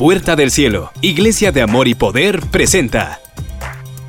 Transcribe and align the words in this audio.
puerta 0.00 0.34
del 0.34 0.50
cielo, 0.50 0.90
Iglesia 1.02 1.52
de 1.52 1.60
Amor 1.60 1.86
y 1.86 1.94
Poder 1.94 2.40
presenta 2.50 3.20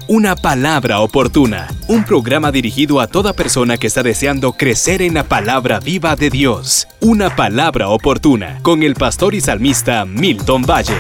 Una 0.08 0.38
palabra 0.38 1.02
oportuna, 1.02 1.68
un 1.90 2.06
programa 2.06 2.50
dirigido 2.54 3.02
a 3.02 3.08
toda 3.08 3.34
persona 3.34 3.76
que 3.76 3.88
está 3.88 4.02
deseando 4.02 4.54
crecer 4.54 5.02
en 5.02 5.16
la 5.16 5.26
palabra 5.26 5.82
viva 5.82 6.16
de 6.16 6.30
Dios. 6.30 6.88
Una 7.02 7.36
palabra 7.36 7.90
oportuna 7.90 8.60
con 8.62 8.84
el 8.84 8.96
pastor 8.96 9.36
y 9.36 9.42
salmista 9.42 10.06
Milton 10.06 10.62
Valle. 10.62 10.96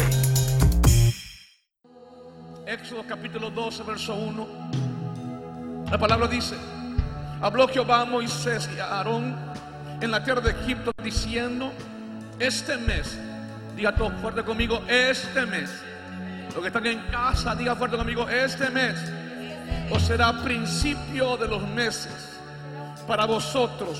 Éxodo 2.67 3.05
capítulo 3.07 3.49
12, 3.49 3.83
verso 3.83 4.13
1. 4.13 4.47
La 5.89 5.97
palabra 5.97 6.27
dice, 6.27 6.55
habló 7.39 7.65
Jehová 7.69 8.01
a 8.01 8.05
Moisés 8.05 8.69
y 8.75 8.79
a 8.81 8.87
Aarón 8.87 9.37
en 10.01 10.11
la 10.11 10.21
tierra 10.21 10.41
de 10.41 10.51
Egipto 10.51 10.91
diciendo, 11.01 11.71
este 12.39 12.75
mes 12.75 13.17
Diga 13.81 13.95
todo 13.95 14.11
fuerte 14.11 14.43
conmigo, 14.43 14.83
este 14.87 15.43
mes. 15.47 15.71
Los 16.53 16.61
que 16.61 16.67
están 16.67 16.85
en 16.85 16.99
casa, 17.07 17.55
diga 17.55 17.75
fuerte 17.75 17.97
conmigo, 17.97 18.29
este 18.29 18.69
mes. 18.69 18.95
O 19.89 19.99
será 19.99 20.33
principio 20.43 21.35
de 21.35 21.47
los 21.47 21.67
meses 21.67 22.39
para 23.07 23.25
vosotros. 23.25 23.99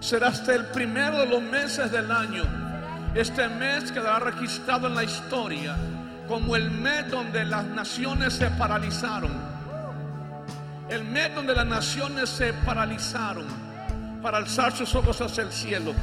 Será 0.00 0.28
hasta 0.28 0.54
el 0.54 0.66
primero 0.66 1.20
de 1.20 1.28
los 1.28 1.40
meses 1.40 1.90
del 1.90 2.10
año. 2.12 2.44
Este 3.14 3.48
mes 3.48 3.90
quedará 3.90 4.18
registrado 4.18 4.86
en 4.86 4.96
la 4.96 5.04
historia 5.04 5.74
como 6.28 6.54
el 6.54 6.70
mes 6.70 7.10
donde 7.10 7.46
las 7.46 7.64
naciones 7.64 8.34
se 8.34 8.50
paralizaron. 8.50 9.32
El 10.90 11.04
mes 11.04 11.34
donde 11.34 11.54
las 11.54 11.64
naciones 11.64 12.28
se 12.28 12.52
paralizaron 12.52 13.46
para 14.20 14.36
alzar 14.36 14.76
sus 14.76 14.94
ojos 14.94 15.22
hacia 15.22 15.42
el 15.42 15.52
cielo. 15.52 15.94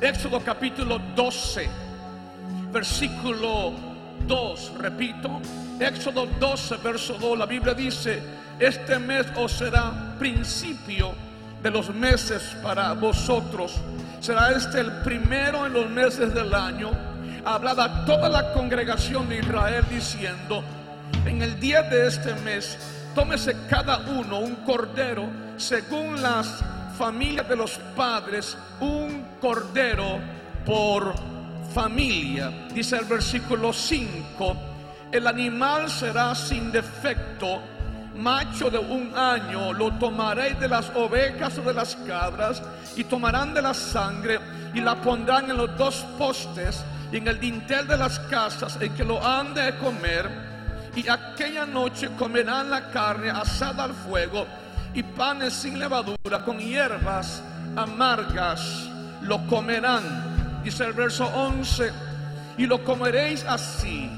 Éxodo 0.00 0.40
capítulo 0.44 1.00
12 1.16 1.85
versículo 2.72 3.72
2, 4.26 4.72
repito, 4.78 5.40
Éxodo 5.78 6.26
12, 6.26 6.76
verso 6.78 7.14
2, 7.14 7.38
la 7.38 7.46
Biblia 7.46 7.74
dice, 7.74 8.22
este 8.58 8.98
mes 8.98 9.26
os 9.36 9.52
será 9.52 10.16
principio 10.18 11.12
de 11.62 11.70
los 11.70 11.94
meses 11.94 12.56
para 12.62 12.92
vosotros. 12.94 13.74
Será 14.20 14.50
este 14.50 14.80
el 14.80 14.92
primero 15.02 15.66
en 15.66 15.72
los 15.72 15.90
meses 15.90 16.32
del 16.32 16.54
año. 16.54 16.90
Hablada 17.44 18.04
toda 18.04 18.28
la 18.28 18.52
congregación 18.52 19.28
de 19.28 19.38
Israel 19.38 19.84
diciendo, 19.90 20.64
en 21.26 21.42
el 21.42 21.60
día 21.60 21.82
de 21.82 22.06
este 22.06 22.34
mes, 22.36 22.78
tómese 23.14 23.54
cada 23.68 23.98
uno 23.98 24.40
un 24.40 24.56
cordero 24.56 25.28
según 25.56 26.20
las 26.20 26.62
familias 26.98 27.48
de 27.48 27.56
los 27.56 27.78
padres, 27.96 28.56
un 28.80 29.24
cordero 29.40 30.18
por 30.64 31.14
familia. 31.76 32.50
Dice 32.72 32.96
el 32.96 33.04
versículo 33.04 33.70
5, 33.70 34.56
el 35.12 35.26
animal 35.26 35.90
será 35.90 36.34
sin 36.34 36.72
defecto, 36.72 37.60
macho 38.16 38.70
de 38.70 38.78
un 38.78 39.12
año, 39.14 39.74
lo 39.74 39.92
tomaréis 39.98 40.58
de 40.58 40.68
las 40.68 40.88
ovejas 40.94 41.58
o 41.58 41.60
de 41.60 41.74
las 41.74 41.94
cabras 41.96 42.62
y 42.96 43.04
tomarán 43.04 43.52
de 43.52 43.60
la 43.60 43.74
sangre 43.74 44.38
y 44.72 44.80
la 44.80 44.94
pondrán 44.94 45.50
en 45.50 45.58
los 45.58 45.76
dos 45.76 45.96
postes 46.16 46.82
y 47.12 47.18
en 47.18 47.28
el 47.28 47.38
dintel 47.38 47.86
de 47.86 47.98
las 47.98 48.20
casas 48.20 48.78
el 48.80 48.94
que 48.94 49.04
lo 49.04 49.22
han 49.22 49.52
de 49.52 49.76
comer 49.76 50.30
y 50.94 51.06
aquella 51.06 51.66
noche 51.66 52.08
comerán 52.16 52.70
la 52.70 52.90
carne 52.90 53.28
asada 53.28 53.84
al 53.84 53.92
fuego 53.92 54.46
y 54.94 55.02
panes 55.02 55.52
sin 55.52 55.78
levadura 55.78 56.42
con 56.42 56.58
hierbas 56.58 57.42
amargas 57.76 58.88
lo 59.20 59.46
comerán 59.46 60.35
Dice 60.66 60.84
el 60.84 60.92
verso 60.94 61.26
11, 61.26 61.92
y 62.58 62.66
lo 62.66 62.82
comeréis 62.82 63.44
así, 63.44 64.10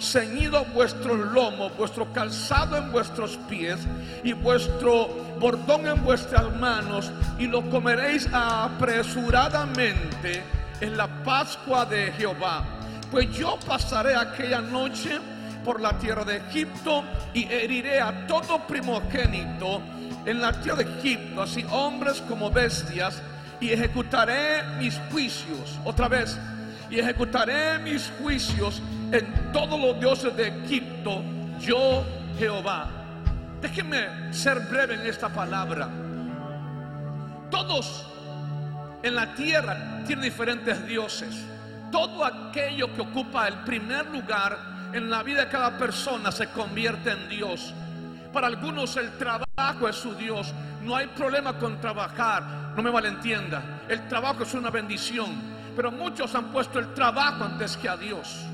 ceñido 0.00 0.64
vuestro 0.72 1.14
lomo, 1.14 1.68
vuestro 1.76 2.10
calzado 2.10 2.78
en 2.78 2.90
vuestros 2.90 3.36
pies 3.50 3.80
y 4.24 4.32
vuestro 4.32 5.08
bordón 5.38 5.86
en 5.86 6.02
vuestras 6.02 6.56
manos, 6.56 7.12
y 7.38 7.48
lo 7.48 7.68
comeréis 7.68 8.26
apresuradamente 8.32 10.42
en 10.80 10.96
la 10.96 11.06
Pascua 11.22 11.84
de 11.84 12.12
Jehová. 12.12 12.64
Pues 13.10 13.30
yo 13.36 13.58
pasaré 13.66 14.16
aquella 14.16 14.62
noche 14.62 15.18
por 15.66 15.82
la 15.82 15.98
tierra 15.98 16.24
de 16.24 16.38
Egipto 16.38 17.04
y 17.34 17.44
heriré 17.44 18.00
a 18.00 18.26
todo 18.26 18.66
primogénito 18.66 19.82
en 20.24 20.40
la 20.40 20.58
tierra 20.62 20.82
de 20.82 20.98
Egipto, 20.98 21.42
así 21.42 21.62
hombres 21.70 22.22
como 22.26 22.50
bestias 22.50 23.20
y 23.60 23.70
ejecutaré 23.70 24.62
mis 24.78 24.98
juicios, 25.10 25.78
otra 25.84 26.08
vez, 26.08 26.38
y 26.90 26.98
ejecutaré 26.98 27.78
mis 27.78 28.10
juicios 28.20 28.82
en 29.12 29.52
todos 29.52 29.78
los 29.78 30.00
dioses 30.00 30.36
de 30.36 30.48
Egipto, 30.48 31.22
yo 31.60 32.04
Jehová. 32.38 32.88
Déjenme 33.60 34.32
ser 34.32 34.60
breve 34.60 34.94
en 34.94 35.06
esta 35.06 35.28
palabra. 35.28 35.88
Todos 37.50 38.06
en 39.02 39.14
la 39.14 39.34
tierra 39.34 40.02
tienen 40.06 40.24
diferentes 40.24 40.86
dioses. 40.86 41.44
Todo 41.92 42.24
aquello 42.24 42.94
que 42.94 43.02
ocupa 43.02 43.48
el 43.48 43.58
primer 43.58 44.06
lugar 44.06 44.58
en 44.92 45.10
la 45.10 45.22
vida 45.22 45.44
de 45.44 45.50
cada 45.50 45.76
persona 45.76 46.32
se 46.32 46.48
convierte 46.48 47.10
en 47.10 47.28
Dios. 47.28 47.74
Para 48.32 48.46
algunos 48.46 48.96
el 48.96 49.10
trabajo 49.18 49.88
es 49.88 49.96
su 49.96 50.14
Dios. 50.14 50.52
No 50.82 50.96
hay 50.96 51.08
problema 51.08 51.58
con 51.58 51.80
trabajar. 51.80 52.72
No 52.76 52.82
me 52.82 52.90
malentienda. 52.90 53.82
El 53.88 54.06
trabajo 54.08 54.44
es 54.44 54.54
una 54.54 54.70
bendición. 54.70 55.30
Pero 55.74 55.90
muchos 55.90 56.34
han 56.34 56.46
puesto 56.52 56.78
el 56.78 56.94
trabajo 56.94 57.44
antes 57.44 57.76
que 57.76 57.88
a 57.88 57.96
Dios. 57.96 58.44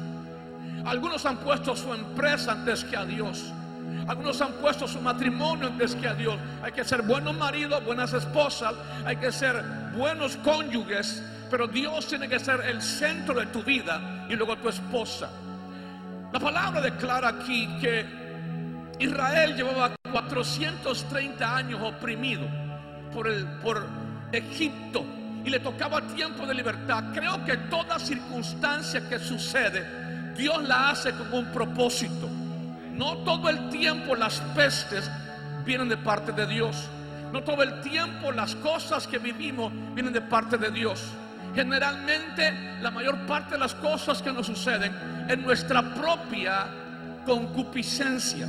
Algunos 0.85 1.27
han 1.27 1.39
puesto 1.39 1.77
su 1.77 1.93
empresa 1.93 2.53
antes 2.53 2.85
que 2.85 2.97
a 2.97 3.05
Dios. 3.05 3.53
Algunos 4.07 4.41
han 4.41 4.53
puesto 4.55 4.87
su 4.87 5.01
matrimonio 5.01 5.67
antes 5.67 5.95
que 5.95 6.09
a 6.09 6.15
Dios. 6.15 6.39
Hay 6.63 6.73
que 6.73 6.85
ser 6.85 7.03
buenos 7.03 7.37
maridos, 7.37 7.85
buenas 7.85 8.13
esposas. 8.13 8.75
Hay 9.05 9.17
que 9.17 9.31
ser 9.31 9.63
buenos 9.95 10.37
cónyuges. 10.39 11.23
Pero 11.51 11.67
Dios 11.69 12.07
tiene 12.07 12.29
que 12.29 12.39
ser 12.39 12.61
el 12.63 12.81
centro 12.81 13.35
de 13.35 13.47
tu 13.47 13.63
vida 13.63 14.27
y 14.29 14.35
luego 14.35 14.57
tu 14.57 14.69
esposa. 14.69 15.29
La 16.33 16.41
palabra 16.41 16.81
declara 16.81 17.29
aquí 17.29 17.69
que 17.81 18.26
Israel 18.99 19.55
llevaba 19.55 19.95
430 20.11 21.57
años 21.57 21.81
oprimido 21.83 22.47
por, 23.13 23.87
Egipto 24.33 25.05
y 25.45 25.51
le 25.51 25.61
tocaba 25.61 26.01
tiempo 26.03 26.47
de 26.47 26.55
libertad. 26.55 27.05
Creo 27.15 27.45
que 27.45 27.57
toda 27.57 27.99
circunstancia 27.99 29.09
que 29.09 29.19
sucede, 29.19 30.35
Dios 30.37 30.63
la 30.65 30.91
hace 30.91 31.13
con 31.13 31.33
un 31.33 31.47
propósito. 31.53 32.29
No 32.93 33.19
todo 33.19 33.49
el 33.49 33.69
tiempo 33.71 34.17
las 34.17 34.41
pestes 34.55 35.11
vienen 35.65 35.89
de 35.89 35.97
parte 35.97 36.33
de 36.33 36.47
Dios. 36.47 36.89
No 37.33 37.43
todo 37.43 37.63
el 37.63 37.81
tiempo 37.83 38.33
las 38.33 38.55
cosas 38.57 39.07
que 39.07 39.19
vivimos 39.19 39.73
vienen 39.95 40.13
de 40.13 40.21
parte 40.21 40.59
de 40.59 40.71
Dios. 40.71 41.05
Generalmente 41.55 42.79
la 42.83 42.91
mayor 42.91 43.27
parte 43.27 43.55
de 43.55 43.59
las 43.59 43.75
cosas 43.75 44.21
que 44.21 44.33
nos 44.33 44.47
suceden 44.47 44.93
en 45.29 45.43
nuestra 45.43 45.83
propia 45.95 46.67
concupiscencia. 47.25 48.47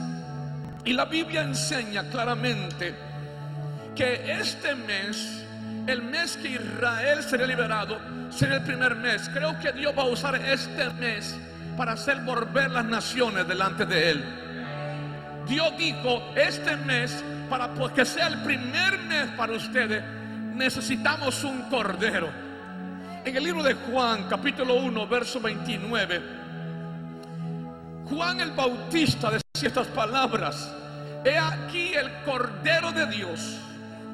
Y 0.87 0.93
la 0.93 1.03
Biblia 1.03 1.41
enseña 1.41 2.09
claramente 2.09 2.95
que 3.93 4.39
este 4.39 4.73
mes, 4.73 5.43
el 5.85 6.01
mes 6.01 6.37
que 6.37 6.51
Israel 6.51 7.21
sería 7.23 7.45
liberado, 7.45 7.99
sería 8.31 8.55
el 8.55 8.63
primer 8.63 8.95
mes. 8.95 9.29
Creo 9.33 9.59
que 9.59 9.73
Dios 9.73 9.93
va 9.97 10.03
a 10.03 10.05
usar 10.05 10.35
este 10.35 10.89
mes 10.91 11.37
para 11.75 11.91
hacer 11.91 12.21
volver 12.21 12.71
las 12.71 12.85
naciones 12.85 13.45
delante 13.45 13.85
de 13.85 14.11
Él. 14.11 14.23
Dios 15.45 15.77
dijo, 15.77 16.23
este 16.37 16.77
mes, 16.77 17.21
para 17.49 17.69
que 17.93 18.05
sea 18.05 18.27
el 18.27 18.37
primer 18.43 18.97
mes 19.09 19.27
para 19.35 19.51
ustedes, 19.51 20.01
necesitamos 20.55 21.43
un 21.43 21.63
cordero. 21.63 22.29
En 23.25 23.35
el 23.35 23.43
libro 23.43 23.61
de 23.61 23.73
Juan, 23.73 24.23
capítulo 24.29 24.75
1, 24.75 25.05
verso 25.05 25.41
29, 25.41 26.21
Juan 28.09 28.39
el 28.39 28.51
Bautista 28.51 29.31
decía 29.31 29.67
estas 29.67 29.87
palabras. 29.87 30.76
He 31.23 31.37
aquí 31.37 31.93
el 31.93 32.11
Cordero 32.23 32.91
de 32.91 33.05
Dios. 33.07 33.59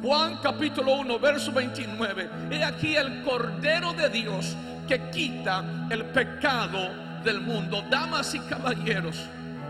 Juan 0.01 0.37
capítulo 0.37 0.95
1, 0.95 1.19
verso 1.19 1.51
29. 1.51 2.29
He 2.51 2.63
aquí 2.63 2.95
el 2.95 3.23
Cordero 3.23 3.93
de 3.93 4.09
Dios 4.09 4.55
que 4.87 5.09
quita 5.09 5.63
el 5.89 6.05
pecado 6.05 7.21
del 7.23 7.41
mundo. 7.41 7.83
Damas 7.89 8.33
y 8.35 8.39
caballeros, 8.41 9.17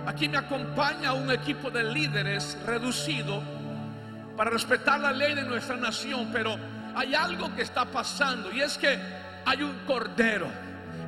aquí 0.06 0.28
me 0.28 0.38
acompaña 0.38 1.14
un 1.14 1.32
equipo 1.32 1.70
de 1.70 1.84
líderes 1.84 2.58
reducido 2.66 3.44
para 4.36 4.50
respetar 4.50 5.00
la 5.00 5.12
ley 5.12 5.36
de 5.36 5.44
nuestra 5.44 5.76
nación, 5.76 6.30
pero 6.34 6.58
hay 6.96 7.14
algo 7.14 7.54
que 7.56 7.62
está 7.62 7.86
pasando 7.86 8.52
y 8.52 8.62
es 8.62 8.78
que 8.78 8.98
hay 9.46 9.62
un 9.62 9.80
Cordero 9.86 10.48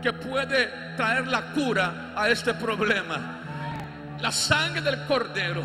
que 0.02 0.14
puede 0.14 0.96
traer 0.96 1.28
la 1.28 1.42
cura 1.54 2.14
a 2.16 2.30
este 2.30 2.54
problema. 2.54 3.40
La 4.22 4.32
sangre 4.32 4.82
del 4.82 5.04
Cordero 5.06 5.64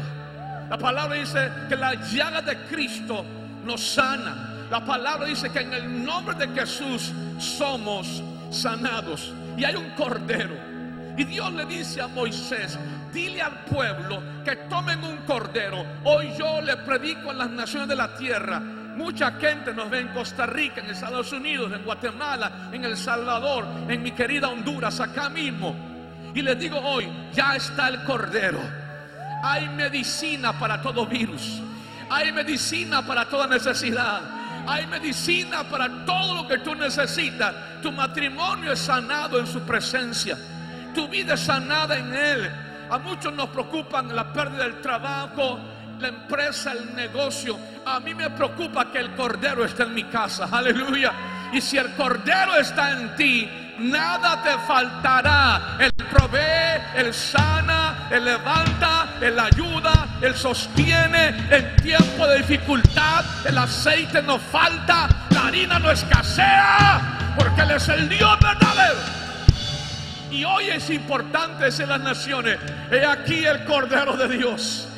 la 0.71 0.79
palabra 0.79 1.17
dice 1.17 1.51
que 1.69 1.75
la 1.75 1.95
llaga 1.95 2.43
de 2.43 2.57
Cristo 2.69 3.25
nos 3.65 3.85
sana. 3.85 4.69
La 4.71 4.85
palabra 4.85 5.27
dice 5.27 5.51
que 5.51 5.63
en 5.63 5.75
el 5.75 6.05
nombre 6.05 6.37
de 6.37 6.47
Jesús 6.61 7.13
somos 7.41 8.23
sanados. 8.53 9.35
Y 9.57 9.65
hay 9.65 9.75
un 9.75 9.91
cordero. 9.91 10.55
Y 11.17 11.25
Dios 11.25 11.53
le 11.55 11.67
dice 11.67 12.01
a 12.01 12.07
Moisés, 12.07 12.79
dile 13.13 13.43
al 13.43 13.65
pueblo 13.65 14.23
que 14.45 14.55
tomen 14.71 15.03
un 15.03 15.17
cordero. 15.27 15.85
Hoy 16.05 16.33
yo 16.39 16.61
le 16.61 16.77
predico 16.77 17.33
en 17.33 17.39
las 17.39 17.51
naciones 17.51 17.89
de 17.89 17.97
la 17.97 18.15
tierra. 18.15 18.61
Mucha 18.61 19.33
gente 19.33 19.75
nos 19.75 19.91
ve 19.91 20.03
en 20.03 20.09
Costa 20.09 20.47
Rica, 20.47 20.83
en 20.83 20.91
Estados 20.91 21.33
Unidos, 21.33 21.73
en 21.73 21.83
Guatemala, 21.83 22.71
en 22.71 22.85
El 22.85 22.97
Salvador, 22.97 23.67
en 23.89 24.05
mi 24.05 24.13
querida 24.13 24.49
Honduras, 24.49 25.01
acá 25.01 25.29
mismo. 25.29 25.75
Y 26.33 26.43
les 26.43 26.57
digo 26.61 26.79
hoy, 26.79 27.09
ya 27.33 27.57
está 27.57 27.89
el 27.89 28.05
cordero. 28.05 28.61
Hay 29.43 29.69
medicina 29.69 30.59
para 30.59 30.81
todo 30.81 31.07
virus. 31.07 31.61
Hay 32.11 32.33
medicina 32.33 33.07
para 33.07 33.27
toda 33.27 33.47
necesidad. 33.47 34.21
Hay 34.67 34.87
medicina 34.87 35.65
para 35.65 36.05
todo 36.05 36.43
lo 36.43 36.49
que 36.49 36.59
tú 36.59 36.75
necesitas. 36.75 37.55
Tu 37.83 37.91
matrimonio 37.93 38.73
es 38.73 38.81
sanado 38.81 39.39
en 39.39 39.47
su 39.47 39.61
presencia. 39.61 40.37
Tu 40.95 41.09
vida 41.09 41.35
es 41.35 41.41
sanada 41.41 41.97
en 41.97 42.15
Él. 42.15 42.51
A 42.91 42.99
muchos 42.99 43.33
nos 43.33 43.49
preocupan 43.51 44.15
la 44.15 44.33
pérdida 44.33 44.65
del 44.65 44.81
trabajo, 44.81 45.61
la 46.01 46.09
empresa, 46.09 46.73
el 46.73 46.95
negocio. 46.95 47.57
A 47.87 48.01
mí 48.01 48.15
me 48.15 48.29
preocupa 48.31 48.91
que 48.91 48.99
el 48.99 49.13
Cordero 49.13 49.65
esté 49.65 49.85
en 49.85 49.95
mi 49.95 50.05
casa. 50.05 50.49
Aleluya. 50.51 51.13
Y 51.53 51.61
si 51.61 51.79
el 51.79 51.95
Cordero 51.95 52.57
está 52.57 52.91
en 52.93 53.15
ti, 53.17 53.49
nada 53.79 54.43
te 54.43 54.59
faltará. 54.67 55.77
Él 55.79 55.93
provee, 56.11 56.83
Él 56.97 57.15
sana, 57.15 57.90
Él 58.11 58.25
levanta, 58.25 59.15
Él 59.21 59.39
ayuda, 59.39 60.19
Él 60.21 60.35
sostiene 60.35 61.29
en 61.51 61.77
tiempo 61.77 62.27
de 62.27 62.39
dificultad. 62.39 63.25
El 63.45 63.57
aceite 63.57 64.21
no 64.23 64.39
falta, 64.39 65.09
la 65.31 65.47
harina 65.47 65.79
no 65.79 65.91
escasea, 65.91 67.35
porque 67.39 67.63
Él 67.63 67.71
es 67.71 67.89
el 67.89 68.09
Dios 68.09 68.37
verdadero. 68.41 68.99
Y 70.31 70.45
hoy 70.45 70.71
es 70.71 70.91
importante 70.91 71.69
en 71.69 71.89
las 71.89 72.01
naciones. 72.01 72.59
He 72.91 73.05
aquí 73.05 73.45
el 73.45 73.65
Cordero 73.65 74.17
de 74.17 74.29
Dios 74.37 74.89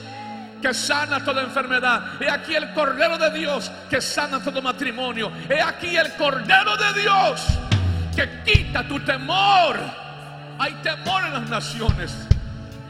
que 0.62 0.72
sana 0.72 1.24
toda 1.24 1.42
enfermedad. 1.42 2.02
He 2.20 2.30
aquí 2.30 2.54
el 2.54 2.72
Cordero 2.72 3.18
de 3.18 3.30
Dios 3.30 3.70
que 3.90 4.00
sana 4.00 4.40
todo 4.40 4.62
matrimonio. 4.62 5.30
He 5.48 5.60
aquí 5.60 5.96
el 5.96 6.12
Cordero 6.14 6.76
de 6.76 7.00
Dios 7.00 7.46
que 8.14 8.42
quita 8.44 8.86
tu 8.86 9.00
temor. 9.00 9.76
Hay 10.58 10.72
temor 10.82 11.24
en 11.24 11.32
las 11.34 11.48
naciones. 11.48 12.14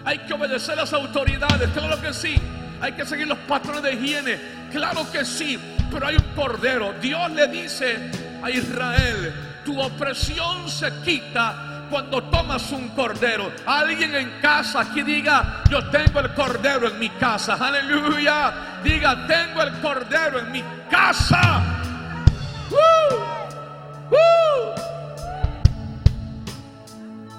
Hay 0.05 0.19
que 0.19 0.35
obedecer 0.35 0.77
las 0.77 0.93
autoridades, 0.93 1.71
claro 1.71 2.01
que 2.01 2.13
sí. 2.13 2.35
Hay 2.81 2.93
que 2.93 3.07
seguir 3.07 3.29
los 3.29 3.39
patrones 3.39 3.83
de 3.83 3.95
higiene, 3.95 4.39
claro 4.71 5.11
que 5.11 5.25
sí. 5.25 5.59
Pero 5.91 6.07
hay 6.07 6.17
un 6.17 6.35
Cordero. 6.35 6.95
Dios 7.01 7.31
le 7.31 7.47
dice 7.47 8.11
a 8.43 8.51
Israel, 8.51 9.33
tu 9.65 9.81
opresión 9.81 10.69
se 10.69 10.91
quita 11.05 11.87
cuando 11.89 12.23
tomas 12.25 12.73
un 12.73 12.89
cordero. 12.89 13.53
Alguien 13.67 14.15
en 14.15 14.41
casa 14.41 14.81
aquí 14.81 15.03
diga, 15.03 15.63
yo 15.71 15.89
tengo 15.91 16.21
el 16.21 16.33
cordero 16.33 16.89
en 16.89 16.99
mi 16.99 17.11
casa. 17.11 17.55
Aleluya. 17.61 18.81
Diga, 18.83 19.27
tengo 19.27 19.63
el 19.63 19.73
cordero 19.81 20.41
en 20.41 20.51
mi 20.51 20.65
casa. 20.91 21.63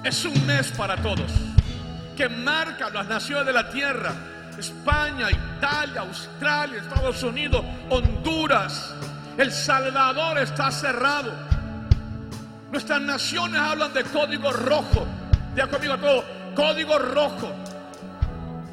Es 0.04 0.24
un 0.25 0.45
mes 0.45 0.71
para 0.71 0.95
todos 0.98 1.52
que 2.15 2.30
marca 2.30 2.89
las 2.89 3.07
naciones 3.07 3.45
de 3.45 3.54
la 3.54 3.69
tierra. 3.69 4.13
España, 4.57 5.30
Italia, 5.31 6.01
Australia, 6.01 6.80
Estados 6.80 7.24
Unidos, 7.24 7.63
Honduras. 7.89 8.94
El 9.38 9.51
Salvador 9.51 10.38
está 10.38 10.71
cerrado. 10.71 11.33
Nuestras 12.71 13.01
naciones 13.01 13.60
hablan 13.60 13.94
de 13.94 14.04
código 14.04 14.51
rojo. 14.51 15.06
Ya 15.56 15.68
conmigo 15.68 15.98
todo, 15.98 16.24
código 16.56 16.98
rojo. 17.00 17.51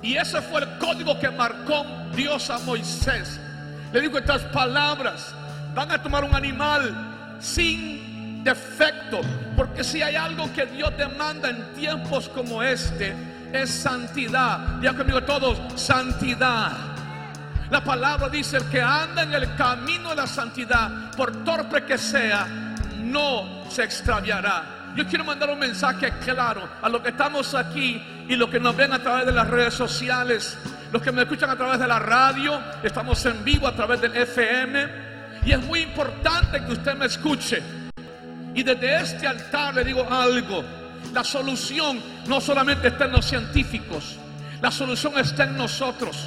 Y 0.03 0.17
ese 0.17 0.41
fue 0.41 0.63
el 0.63 0.79
código 0.79 1.19
que 1.19 1.31
marcó 1.31 1.85
Dios 2.15 2.49
a 2.51 2.59
Moisés. 2.61 3.41
Le 3.93 4.01
digo 4.01 4.19
estas 4.19 4.43
palabras. 4.45 5.35
Van 5.75 5.91
a 5.91 6.03
tomar 6.03 6.25
un 6.25 6.35
animal 6.35 7.37
sin 7.39 8.10
defecto. 8.43 9.21
Porque 9.57 9.85
si 9.85 10.03
hay 10.03 10.17
algo 10.17 10.53
que 10.53 10.67
Dios 10.67 10.97
demanda 10.97 11.51
en 11.51 11.75
tiempos 11.75 12.29
como 12.29 12.63
este, 12.63 13.15
es 13.53 13.71
santidad. 13.71 14.81
Ya 14.81 14.93
conmigo 14.95 15.23
todos, 15.23 15.59
santidad. 15.81 16.73
La 17.71 17.85
palabra 17.85 18.29
dice, 18.29 18.57
el 18.57 18.65
que 18.65 18.83
anda 18.83 19.23
en 19.23 19.33
el 19.33 19.55
camino 19.55 20.11
de 20.11 20.17
la 20.17 20.27
santidad, 20.27 21.13
por 21.17 21.45
torpe 21.45 21.85
que 21.85 21.99
sea, 21.99 22.47
no 22.99 23.65
se 23.71 23.85
extraviará. 23.85 24.93
Yo 24.97 25.07
quiero 25.07 25.25
mandar 25.25 25.51
un 25.51 25.59
mensaje 25.59 26.13
claro 26.25 26.69
a 26.83 26.89
los 26.89 27.01
que 27.01 27.11
estamos 27.11 27.55
aquí 27.55 28.03
y 28.29 28.35
los 28.35 28.51
que 28.51 28.59
nos 28.59 28.77
ven 28.77 28.93
a 28.93 28.99
través 28.99 29.25
de 29.25 29.33
las 29.33 29.47
redes 29.47 29.75
sociales, 29.75 30.59
los 30.93 31.01
que 31.01 31.13
me 31.13 31.23
escuchan 31.23 31.49
a 31.49 31.57
través 31.57 31.79
de 31.79 31.87
la 31.87 32.01
radio, 32.01 32.61
estamos 32.83 33.25
en 33.27 33.45
vivo 33.45 33.69
a 33.69 33.73
través 33.73 34.01
del 34.01 34.17
FM 34.17 35.11
y 35.45 35.53
es 35.53 35.63
muy 35.65 35.81
importante 35.83 36.65
que 36.65 36.73
usted 36.73 36.95
me 36.97 37.07
escuche. 37.07 37.63
Y 38.61 38.63
desde 38.63 39.01
este 39.01 39.27
altar 39.27 39.75
le 39.75 39.85
digo 39.85 40.07
algo, 40.11 40.63
la 41.15 41.25
solución 41.25 41.99
no 42.27 42.43
solamente 42.43 42.89
está 42.89 43.07
en 43.07 43.13
los 43.13 43.25
científicos, 43.25 44.19
la 44.61 44.71
solución 44.71 45.19
está 45.19 45.45
en 45.45 45.57
nosotros. 45.57 46.27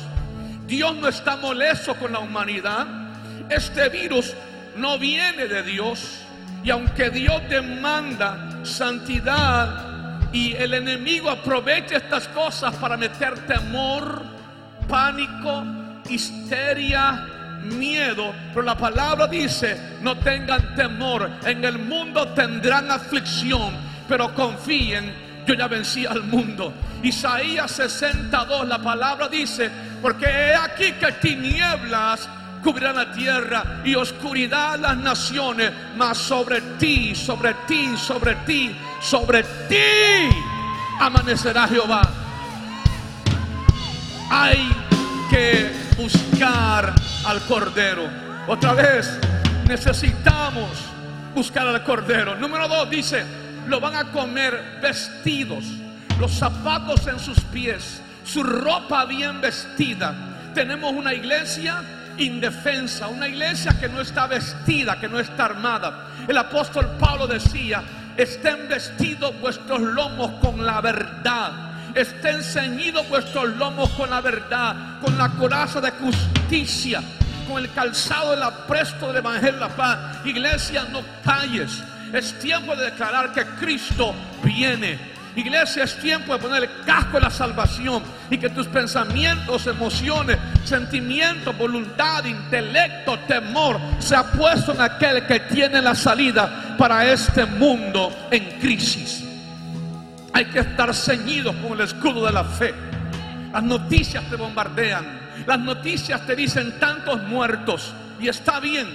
Dios 0.65 0.95
no 0.95 1.07
está 1.07 1.35
molesto 1.35 1.94
con 1.94 2.12
la 2.12 2.18
humanidad. 2.18 2.88
Este 3.51 3.88
virus 3.89 4.33
no 4.75 4.97
viene 4.97 5.45
de 5.45 5.62
Dios. 5.62 6.21
Y 6.63 6.71
aunque 6.71 7.12
Dios 7.12 7.39
demanda 7.50 8.62
santidad 8.63 10.31
y 10.31 10.56
el 10.56 10.74
enemigo 10.74 11.30
aprovecha 11.30 11.97
estas 11.97 12.27
cosas 12.30 12.74
para 12.77 12.97
meter 12.97 13.45
temor, 13.45 14.24
pánico, 14.88 15.63
histeria, 16.09 17.27
miedo, 17.63 18.33
pero 18.54 18.65
la 18.65 18.77
palabra 18.77 19.27
dice, 19.27 19.98
no 20.01 20.18
tengan 20.18 20.75
temor, 20.75 21.30
en 21.45 21.63
el 21.63 21.80
mundo 21.80 22.27
tendrán 22.30 22.92
aflicción, 22.92 23.74
pero 24.07 24.33
confíen, 24.33 25.13
yo 25.45 25.54
ya 25.54 25.68
vencí 25.68 26.06
al 26.06 26.24
mundo. 26.24 26.74
Isaías 27.01 27.71
62, 27.71 28.68
la 28.68 28.80
palabra 28.80 29.27
dice, 29.27 29.69
porque 30.01 30.25
he 30.25 30.56
aquí 30.56 30.94
que 30.94 31.12
tinieblas 31.13 32.30
cubrirá 32.63 32.94
la 32.94 33.12
tierra 33.12 33.81
y 33.83 33.95
oscuridad 33.95 34.80
las 34.80 34.98
naciones, 34.98 35.71
mas 35.98 36.18
sobre 36.18 36.62
ti, 36.80 37.13
sobre 37.13 37.54
ti, 37.68 37.95
sobre 37.98 38.36
ti, 38.45 38.75
sobre 39.01 39.44
ti 39.68 40.54
amanecerá 40.99 41.68
Jehová. 41.68 42.02
Hay 44.30 44.69
que 45.30 45.71
buscar 45.97 46.94
al 47.25 47.42
Cordero. 47.42 48.09
Otra 48.47 48.73
vez, 48.73 49.19
necesitamos 49.68 50.69
buscar 51.33 51.68
al 51.68 51.83
Cordero. 51.83 52.35
Número 52.35 52.68
dos 52.68 52.89
dice, 52.89 53.23
lo 53.68 53.80
van 53.80 53.95
a 53.95 54.11
comer 54.11 54.80
vestidos, 54.81 55.65
los 56.19 56.31
zapatos 56.31 57.07
en 57.07 57.19
sus 57.19 57.39
pies, 57.39 58.01
su 58.25 58.44
ropa 58.44 59.06
bien 59.06 59.42
vestida. 59.42 60.13
Tenemos 60.53 60.92
una 60.94 61.13
iglesia 61.13 61.81
indefensa, 62.18 63.07
una 63.07 63.27
iglesia 63.27 63.80
que 63.80 63.89
no 63.89 64.01
está 64.01 64.27
vestida, 64.27 64.99
que 64.99 65.09
no 65.09 65.19
está 65.19 65.45
armada. 65.45 66.07
El 66.27 66.37
apóstol 66.37 66.97
Pablo 66.99 67.27
decía, 67.27 67.81
estén 68.18 68.68
vestidos 68.69 69.39
vuestros 69.39 69.81
lomos 69.81 70.31
con 70.42 70.65
la 70.65 70.81
verdad. 70.81 71.72
Estén 71.95 72.44
ceñidos 72.44 73.07
vuestros 73.09 73.56
lomos 73.57 73.90
con 73.92 74.09
la 74.09 74.21
verdad, 74.21 75.00
con 75.02 75.18
la 75.18 75.30
coraza 75.30 75.80
de 75.80 75.92
justicia, 75.92 77.02
con 77.47 77.64
el 77.64 77.71
calzado 77.71 78.31
del 78.31 78.44
apresto 78.44 79.07
del 79.07 79.18
evangelio 79.18 79.54
de 79.54 79.59
la 79.59 79.69
paz. 79.69 80.26
Iglesia, 80.26 80.85
no 80.92 81.02
calles. 81.23 81.83
Es 82.12 82.38
tiempo 82.40 82.76
de 82.76 82.85
declarar 82.85 83.31
que 83.31 83.45
Cristo 83.59 84.14
viene 84.44 85.14
Iglesia, 85.35 85.83
es 85.83 85.97
tiempo 85.97 86.33
de 86.33 86.40
poner 86.40 86.64
el 86.64 86.85
casco 86.85 87.14
de 87.14 87.21
la 87.21 87.31
salvación 87.31 88.04
y 88.30 88.38
que 88.38 88.50
tus 88.50 88.68
pensamientos, 88.68 89.66
emociones, 89.66 90.38
sentimientos, 90.64 91.57
voluntad, 91.57 92.23
intelecto, 92.26 93.18
temor 93.28 93.80
sea 93.97 94.23
puesto 94.23 94.73
en 94.73 94.81
aquel 94.81 95.26
que 95.26 95.40
tiene 95.40 95.81
la 95.81 95.95
salida 95.95 96.76
para 96.78 97.12
este 97.12 97.45
mundo 97.45 98.28
en 98.30 98.59
crisis. 98.59 99.23
Hay 100.33 100.45
que 100.45 100.59
estar 100.59 100.94
ceñidos 100.95 101.56
con 101.57 101.73
el 101.73 101.81
escudo 101.81 102.25
de 102.25 102.31
la 102.31 102.44
fe. 102.44 102.73
Las 103.54 103.61
noticias 103.61 104.28
te 104.30 104.35
bombardean. 104.35 105.21
Las 105.45 105.59
noticias 105.59 106.25
te 106.25 106.35
dicen 106.35 106.80
tantos 106.80 107.21
muertos. 107.23 107.94
Y 108.19 108.28
está 108.28 108.59
bien. 108.59 108.87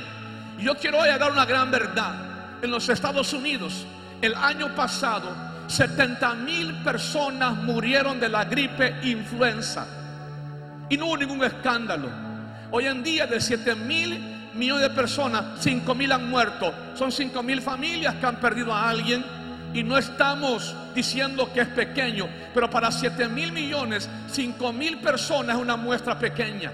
Yo 0.58 0.74
quiero 0.74 0.98
hoy 0.98 1.08
dar 1.16 1.30
una 1.30 1.46
gran 1.46 1.70
verdad. 1.70 2.60
En 2.60 2.72
los 2.72 2.88
Estados 2.88 3.32
Unidos, 3.32 3.86
el 4.20 4.34
año 4.34 4.74
pasado, 4.74 5.30
70 5.68 6.34
mil 6.34 6.74
personas 6.82 7.54
murieron 7.56 8.18
de 8.18 8.28
la 8.28 8.44
gripe 8.44 8.96
influenza 9.04 9.86
y 10.88 10.96
no 10.96 11.06
hubo 11.06 11.18
ningún 11.18 11.44
escándalo. 11.44 12.08
Hoy 12.72 12.86
en 12.86 13.04
día 13.04 13.28
de 13.28 13.40
7 13.40 13.76
mil 13.76 14.50
millones 14.54 14.82
de 14.82 14.90
personas, 14.90 15.44
5 15.60 15.94
mil 15.94 16.10
han 16.10 16.28
muerto. 16.28 16.74
Son 16.94 17.12
5 17.12 17.42
mil 17.44 17.62
familias 17.62 18.16
que 18.16 18.26
han 18.26 18.40
perdido 18.40 18.74
a 18.74 18.88
alguien 18.88 19.37
Y 19.74 19.82
no 19.82 19.98
estamos 19.98 20.74
diciendo 20.94 21.52
que 21.52 21.60
es 21.60 21.68
pequeño, 21.68 22.28
pero 22.54 22.70
para 22.70 22.90
7 22.90 23.28
mil 23.28 23.52
millones, 23.52 24.08
5 24.30 24.72
mil 24.72 24.98
personas 24.98 25.56
es 25.56 25.62
una 25.62 25.76
muestra 25.76 26.18
pequeña. 26.18 26.72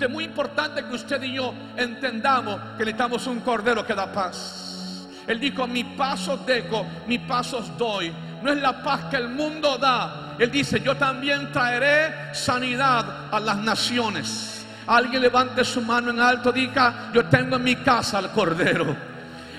Es 0.00 0.08
muy 0.08 0.24
importante 0.24 0.84
que 0.84 0.94
usted 0.94 1.22
y 1.22 1.34
yo 1.34 1.54
entendamos 1.76 2.58
que 2.76 2.84
necesitamos 2.84 3.26
un 3.26 3.40
cordero 3.40 3.86
que 3.86 3.94
da 3.94 4.10
paz. 4.10 5.06
Él 5.26 5.38
dijo, 5.38 5.66
mi 5.66 5.84
paso 5.84 6.38
dejo, 6.38 6.86
mi 7.06 7.18
pasos 7.18 7.76
doy. 7.76 8.12
No 8.42 8.50
es 8.50 8.60
la 8.60 8.82
paz 8.82 9.04
que 9.10 9.16
el 9.16 9.28
mundo 9.28 9.76
da. 9.76 10.34
Él 10.38 10.50
dice, 10.50 10.80
yo 10.80 10.96
también 10.96 11.52
traeré 11.52 12.34
sanidad 12.34 13.28
a 13.30 13.38
las 13.38 13.58
naciones. 13.58 14.66
Alguien 14.86 15.22
levante 15.22 15.62
su 15.64 15.82
mano 15.82 16.10
en 16.10 16.18
alto, 16.18 16.50
diga, 16.50 17.10
yo 17.12 17.26
tengo 17.26 17.56
en 17.56 17.62
mi 17.62 17.76
casa 17.76 18.18
al 18.18 18.32
cordero. 18.32 19.09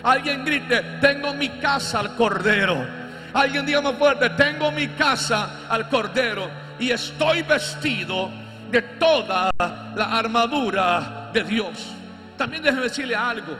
Alguien 0.03 0.43
grite, 0.43 0.81
tengo 0.99 1.33
mi 1.33 1.49
casa 1.49 1.99
al 1.99 2.15
cordero. 2.15 2.85
Alguien 3.33 3.65
diga 3.65 3.81
más 3.81 3.95
fuerte, 3.95 4.29
tengo 4.31 4.71
mi 4.71 4.87
casa 4.89 5.67
al 5.69 5.87
cordero 5.87 6.49
y 6.79 6.91
estoy 6.91 7.43
vestido 7.43 8.29
de 8.69 8.81
toda 8.81 9.51
la 9.59 10.17
armadura 10.17 11.29
de 11.31 11.43
Dios. 11.43 11.93
También 12.37 12.63
déjeme 12.63 12.83
decirle 12.83 13.15
algo. 13.15 13.55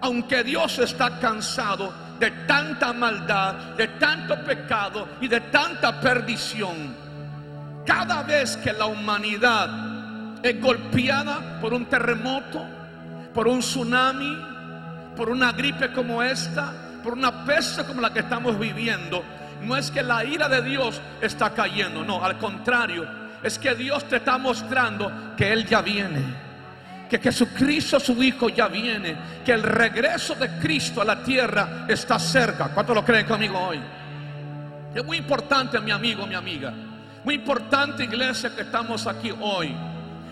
Aunque 0.00 0.44
Dios 0.44 0.78
está 0.78 1.18
cansado 1.18 1.92
de 2.20 2.30
tanta 2.46 2.92
maldad, 2.92 3.54
de 3.76 3.88
tanto 3.88 4.36
pecado 4.44 5.08
y 5.20 5.28
de 5.28 5.40
tanta 5.40 6.00
perdición, 6.00 6.94
cada 7.84 8.22
vez 8.22 8.56
que 8.58 8.72
la 8.72 8.86
humanidad 8.86 9.68
es 10.42 10.60
golpeada 10.60 11.58
por 11.60 11.74
un 11.74 11.86
terremoto, 11.86 12.64
por 13.34 13.48
un 13.48 13.60
tsunami, 13.60 14.57
por 15.18 15.30
una 15.30 15.50
gripe 15.50 15.92
como 15.92 16.22
esta, 16.22 16.72
por 17.02 17.14
una 17.14 17.44
peste 17.44 17.82
como 17.82 18.00
la 18.00 18.12
que 18.12 18.20
estamos 18.20 18.56
viviendo, 18.56 19.24
no 19.62 19.76
es 19.76 19.90
que 19.90 20.00
la 20.00 20.24
ira 20.24 20.48
de 20.48 20.62
Dios 20.62 21.00
está 21.20 21.50
cayendo, 21.50 22.04
no, 22.04 22.24
al 22.24 22.38
contrario, 22.38 23.04
es 23.42 23.58
que 23.58 23.74
Dios 23.74 24.04
te 24.04 24.18
está 24.18 24.38
mostrando 24.38 25.34
que 25.36 25.52
Él 25.52 25.66
ya 25.66 25.82
viene. 25.82 26.22
Que 27.10 27.18
Jesucristo 27.18 27.98
su 27.98 28.22
Hijo 28.22 28.48
ya 28.48 28.68
viene. 28.68 29.16
Que 29.44 29.52
el 29.52 29.62
regreso 29.62 30.34
de 30.34 30.50
Cristo 30.58 31.00
a 31.00 31.04
la 31.04 31.22
tierra 31.22 31.86
está 31.88 32.18
cerca. 32.18 32.68
¿Cuántos 32.68 32.94
lo 32.94 33.04
creen 33.04 33.26
conmigo 33.26 33.58
hoy? 33.58 33.80
Es 34.94 35.04
muy 35.04 35.16
importante, 35.16 35.80
mi 35.80 35.90
amigo, 35.90 36.26
mi 36.26 36.34
amiga. 36.34 36.72
Muy 37.24 37.36
importante, 37.36 38.04
iglesia, 38.04 38.54
que 38.54 38.62
estamos 38.62 39.06
aquí 39.06 39.32
hoy. 39.40 39.74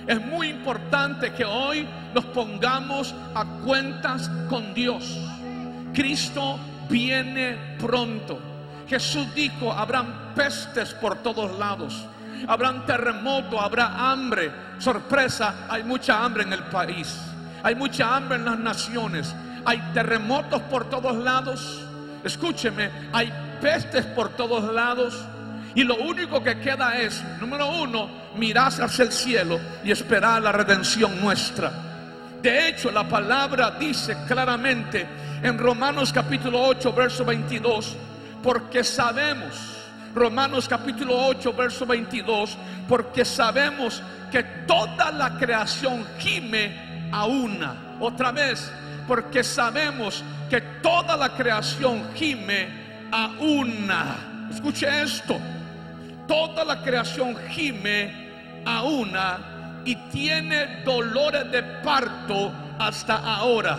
Es 0.06 0.20
muy 0.20 0.48
importante 0.48 1.32
que 1.32 1.44
hoy 1.44 1.86
nos 2.16 2.24
pongamos 2.24 3.14
a 3.34 3.44
cuentas 3.64 4.28
con 4.48 4.72
Dios. 4.74 5.18
Cristo 5.92 6.58
viene 6.88 7.76
pronto. 7.78 8.40
Jesús 8.88 9.32
dijo, 9.34 9.70
habrán 9.70 10.32
pestes 10.34 10.94
por 10.94 11.16
todos 11.22 11.58
lados 11.58 12.06
habrán 12.46 12.84
terremotos, 12.86 13.60
habrá 13.60 14.10
hambre. 14.10 14.52
Sorpresa, 14.78 15.66
hay 15.68 15.82
mucha 15.84 16.24
hambre 16.24 16.42
en 16.42 16.52
el 16.52 16.62
país. 16.64 17.16
Hay 17.62 17.74
mucha 17.74 18.14
hambre 18.14 18.36
en 18.36 18.44
las 18.44 18.58
naciones. 18.58 19.34
Hay 19.64 19.78
terremotos 19.94 20.62
por 20.62 20.88
todos 20.88 21.16
lados. 21.16 21.82
Escúcheme, 22.24 22.90
hay 23.12 23.32
pestes 23.60 24.04
por 24.06 24.30
todos 24.30 24.72
lados. 24.72 25.24
Y 25.74 25.84
lo 25.84 25.96
único 25.96 26.42
que 26.42 26.58
queda 26.58 26.98
es, 26.98 27.22
número 27.40 27.68
uno, 27.68 28.08
mirar 28.36 28.72
hacia 28.80 29.04
el 29.04 29.12
cielo 29.12 29.60
y 29.84 29.90
esperar 29.90 30.42
la 30.42 30.52
redención 30.52 31.20
nuestra. 31.20 31.72
De 32.46 32.68
hecho, 32.68 32.92
la 32.92 33.02
palabra 33.08 33.72
dice 33.72 34.16
claramente 34.24 35.04
en 35.42 35.58
Romanos 35.58 36.12
capítulo 36.12 36.62
8, 36.62 36.92
verso 36.92 37.24
22, 37.24 37.96
porque 38.40 38.84
sabemos 38.84 39.52
Romanos 40.14 40.68
capítulo 40.68 41.26
8, 41.26 41.52
verso 41.54 41.84
22, 41.84 42.56
porque 42.88 43.24
sabemos 43.24 44.00
que 44.30 44.44
toda 44.64 45.10
la 45.10 45.36
creación 45.36 46.06
gime 46.20 47.08
a 47.10 47.26
una. 47.26 47.96
Otra 47.98 48.30
vez, 48.30 48.70
porque 49.08 49.42
sabemos 49.42 50.22
que 50.48 50.60
toda 50.60 51.16
la 51.16 51.30
creación 51.30 52.14
gime 52.14 52.68
a 53.10 53.26
una. 53.40 54.48
Escuche 54.52 54.86
esto, 55.02 55.36
toda 56.28 56.64
la 56.64 56.80
creación 56.80 57.36
gime 57.48 58.62
a 58.64 58.84
una 58.84 59.55
y 59.86 59.94
tiene 60.10 60.82
dolores 60.84 61.50
de 61.50 61.62
parto 61.62 62.52
hasta 62.78 63.16
ahora. 63.16 63.78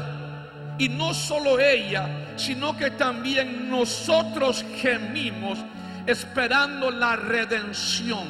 Y 0.79 0.89
no 0.89 1.13
solo 1.13 1.59
ella, 1.59 2.07
sino 2.37 2.75
que 2.75 2.91
también 2.91 3.69
nosotros 3.69 4.65
gemimos 4.77 5.59
esperando 6.05 6.89
la 6.89 7.17
redención. 7.17 8.25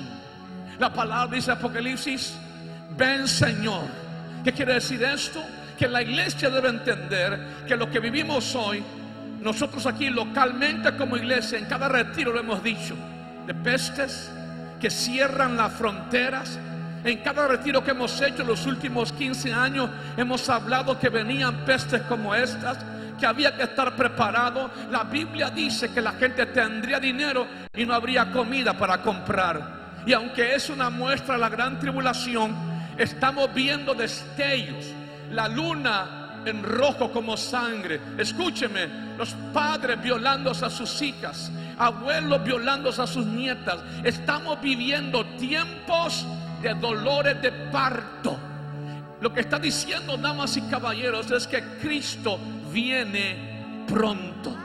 La 0.79 0.91
palabra 0.91 1.35
dice 1.35 1.51
Apocalipsis, 1.51 2.33
ven 2.97 3.27
Señor. 3.27 3.83
¿Qué 4.43 4.51
quiere 4.51 4.75
decir 4.75 5.03
esto? 5.03 5.43
Que 5.77 5.87
la 5.87 6.01
iglesia 6.01 6.49
debe 6.49 6.69
entender 6.69 7.65
que 7.67 7.77
lo 7.77 7.91
que 7.91 7.99
vivimos 7.99 8.55
hoy, 8.55 8.83
nosotros 9.41 9.85
aquí 9.85 10.09
localmente 10.09 10.95
como 10.97 11.15
iglesia, 11.15 11.59
en 11.59 11.65
cada 11.65 11.87
retiro 11.87 12.33
lo 12.33 12.39
hemos 12.39 12.63
dicho, 12.63 12.95
de 13.45 13.53
pestes 13.53 14.31
que 14.79 14.89
cierran 14.89 15.57
las 15.57 15.73
fronteras, 15.73 16.57
en 17.03 17.17
cada 17.19 17.47
retiro 17.47 17.83
que 17.83 17.91
hemos 17.91 18.19
hecho 18.21 18.43
los 18.43 18.65
últimos 18.65 19.13
15 19.13 19.53
años 19.53 19.89
hemos 20.17 20.49
hablado 20.49 20.99
que 20.99 21.09
venían 21.09 21.65
pestes 21.65 22.01
como 22.03 22.35
estas, 22.35 22.77
que 23.19 23.25
había 23.25 23.55
que 23.55 23.63
estar 23.63 23.95
preparado. 23.95 24.69
La 24.91 25.03
Biblia 25.03 25.49
dice 25.49 25.93
que 25.93 26.01
la 26.01 26.13
gente 26.13 26.45
tendría 26.47 26.99
dinero 26.99 27.47
y 27.75 27.85
no 27.85 27.93
habría 27.93 28.31
comida 28.31 28.73
para 28.73 29.01
comprar. 29.01 30.03
Y 30.05 30.13
aunque 30.13 30.55
es 30.55 30.69
una 30.69 30.89
muestra 30.89 31.35
de 31.35 31.41
la 31.41 31.49
gran 31.49 31.79
tribulación, 31.79 32.55
estamos 32.97 33.53
viendo 33.53 33.93
destellos. 33.93 34.85
La 35.31 35.47
luna 35.47 36.41
en 36.45 36.63
rojo 36.63 37.11
como 37.11 37.35
sangre. 37.35 37.99
Escúcheme, 38.17 38.87
los 39.17 39.33
padres 39.53 40.01
violándose 40.01 40.65
a 40.65 40.69
sus 40.69 41.01
hijas, 41.01 41.51
abuelos 41.77 42.43
violándose 42.43 43.01
a 43.01 43.07
sus 43.07 43.25
nietas. 43.25 43.79
Estamos 44.03 44.61
viviendo 44.61 45.25
tiempos 45.37 46.25
de 46.61 46.73
dolores 46.73 47.41
de 47.41 47.51
parto. 47.51 48.37
Lo 49.21 49.33
que 49.33 49.41
está 49.41 49.57
diciendo, 49.57 50.17
damas 50.17 50.57
y 50.57 50.61
caballeros, 50.63 51.31
es 51.31 51.47
que 51.47 51.61
Cristo 51.81 52.39
viene 52.71 53.83
pronto. 53.87 54.55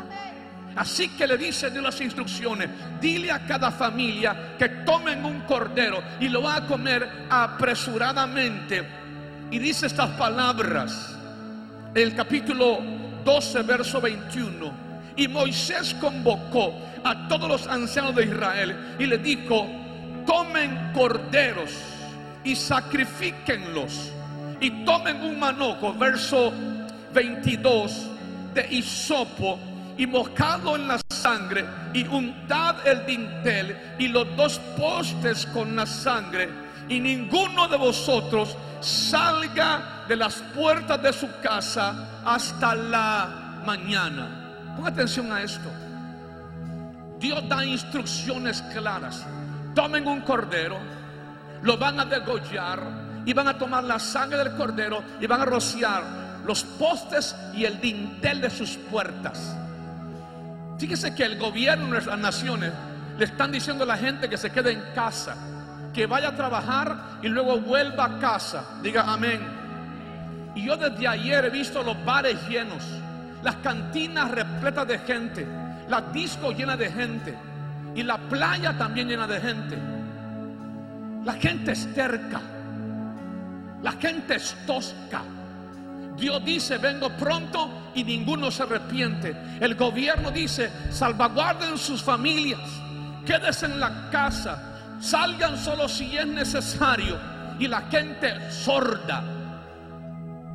Así 0.77 1.09
que 1.11 1.27
le 1.27 1.37
dice 1.37 1.71
de 1.71 1.83
las 1.83 2.01
instrucciones, 2.01 2.69
dile 3.01 3.31
a 3.31 3.47
cada 3.47 3.71
familia 3.71 4.57
que 4.59 4.69
tomen 4.69 5.25
un 5.25 5.41
cordero 5.41 6.03
y 6.19 6.29
lo 6.29 6.43
va 6.43 6.57
a 6.57 6.67
comer 6.67 7.27
apresuradamente. 7.29 8.83
Y 9.51 9.59
dice 9.59 9.87
estas 9.87 10.11
palabras, 10.13 11.15
el 11.95 12.15
capítulo 12.15 12.79
12, 13.25 13.63
verso 13.63 14.01
21. 14.01 14.73
Y 15.17 15.29
Moisés 15.29 15.95
convocó 16.01 16.75
a 17.05 17.29
todos 17.29 17.49
los 17.49 17.67
ancianos 17.67 18.15
de 18.15 18.25
Israel 18.25 18.97
y 18.99 19.07
le 19.07 19.19
dijo, 19.19 19.69
tomen 20.27 20.93
corderos 20.93 21.71
y 22.45 22.57
sacrifíquenlos 22.57 24.13
y 24.61 24.85
tomen 24.85 25.23
un 25.23 25.39
manojo, 25.39 25.93
verso 25.95 26.53
22 27.13 28.11
de 28.55 28.67
hisopo 28.71 29.59
y 29.97 30.07
mojado 30.07 30.77
en 30.77 30.89
la 30.89 31.01
sangre 31.11 31.65
y 31.93 32.07
untad 32.07 32.77
el 32.87 33.05
dintel 33.07 33.77
y 33.99 34.09
los 34.09 34.37
dos 34.37 34.59
postes 34.77 35.47
con 35.47 35.77
la 35.77 35.87
sangre 35.87 36.49
y 36.89 37.01
ninguno 37.01 37.69
de 37.69 37.77
vosotros 37.77 38.57
salga 38.81 40.05
de 40.09 40.17
las 40.17 40.37
puertas 40.55 41.03
de 41.03 41.13
su 41.13 41.29
casa 41.41 42.23
hasta 42.25 42.75
la 42.75 43.61
mañana. 43.65 44.75
Ponga 44.77 44.91
atención 44.91 45.31
a 45.33 45.43
esto. 45.43 45.71
Dios 47.19 47.49
da 47.49 47.65
instrucciones 47.65 48.63
claras. 48.73 49.25
Tomen 49.75 50.07
un 50.07 50.21
cordero, 50.21 50.77
lo 51.63 51.79
van 51.79 52.01
a 52.01 52.05
degollar 52.05 52.81
y 53.25 53.33
van 53.33 53.49
a 53.49 53.57
tomar 53.57 53.85
la 53.85 53.99
sangre 53.99 54.39
del 54.39 54.53
cordero 54.53 55.03
y 55.21 55.27
van 55.27 55.41
a 55.41 55.45
rociar 55.45 56.03
los 56.45 56.65
postes 56.65 57.35
y 57.55 57.65
el 57.65 57.81
dintel 57.81 58.41
de 58.41 58.51
sus 58.51 58.77
puertas. 58.77 59.57
Fíjese 60.79 61.15
que 61.15 61.25
el 61.25 61.39
gobierno 61.39 61.95
de 61.95 62.05
las 62.05 62.19
naciones 62.19 62.73
le 63.17 63.25
están 63.25 63.53
diciendo 63.53 63.85
a 63.85 63.87
la 63.87 63.97
gente 63.97 64.29
que 64.29 64.37
se 64.37 64.51
quede 64.51 64.73
en 64.73 64.83
casa, 64.95 65.37
que 65.95 66.07
vaya 66.07 66.29
a 66.29 66.37
trabajar 66.37 66.97
y 67.23 67.29
luego 67.29 67.59
vuelva 67.61 68.05
a 68.05 68.19
casa. 68.19 68.65
Diga 68.83 69.05
amén. 69.07 69.41
Y 70.55 70.67
yo 70.67 70.77
desde 70.77 71.07
ayer 71.09 71.47
he 71.47 71.51
visto 71.51 71.83
los 71.83 72.05
bares 72.05 72.37
llenos, 72.49 72.83
las 73.43 73.57
cantinas 73.57 74.31
repletas 74.31 74.87
de 74.87 74.99
gente, 74.99 75.47
las 75.89 76.13
discos 76.13 76.57
llenas 76.57 76.79
de 76.79 76.91
gente 76.91 77.52
y 77.95 78.03
la 78.03 78.19
playa 78.19 78.77
también 78.77 79.09
llena 79.09 79.27
de 79.27 79.41
gente. 79.41 79.79
La 81.25 81.35
gente 81.35 81.73
es 81.73 81.93
terca, 81.95 82.41
la 83.83 83.93
gente 83.93 84.37
es 84.37 84.57
tosca. 84.67 85.23
Dios 86.17 86.45
dice, 86.45 86.79
vengo 86.79 87.11
pronto 87.11 87.91
y 87.95 88.05
ninguno 88.05 88.51
se 88.51 88.65
arrepiente. 88.65 89.35
El 89.61 89.75
gobierno 89.77 90.31
dice, 90.31 90.71
salvaguarden 90.91 91.79
sus 91.79 92.03
familias, 92.03 92.61
quédense 93.25 93.67
en 93.67 93.81
la 93.81 94.11
casa, 94.11 94.99
salgan 95.01 95.57
solo 95.57 95.89
si 95.89 96.17
es 96.17 96.27
necesario. 96.27 97.19
Y 97.59 97.69
la 97.69 97.83
gente 97.83 98.51
sorda, 98.51 99.23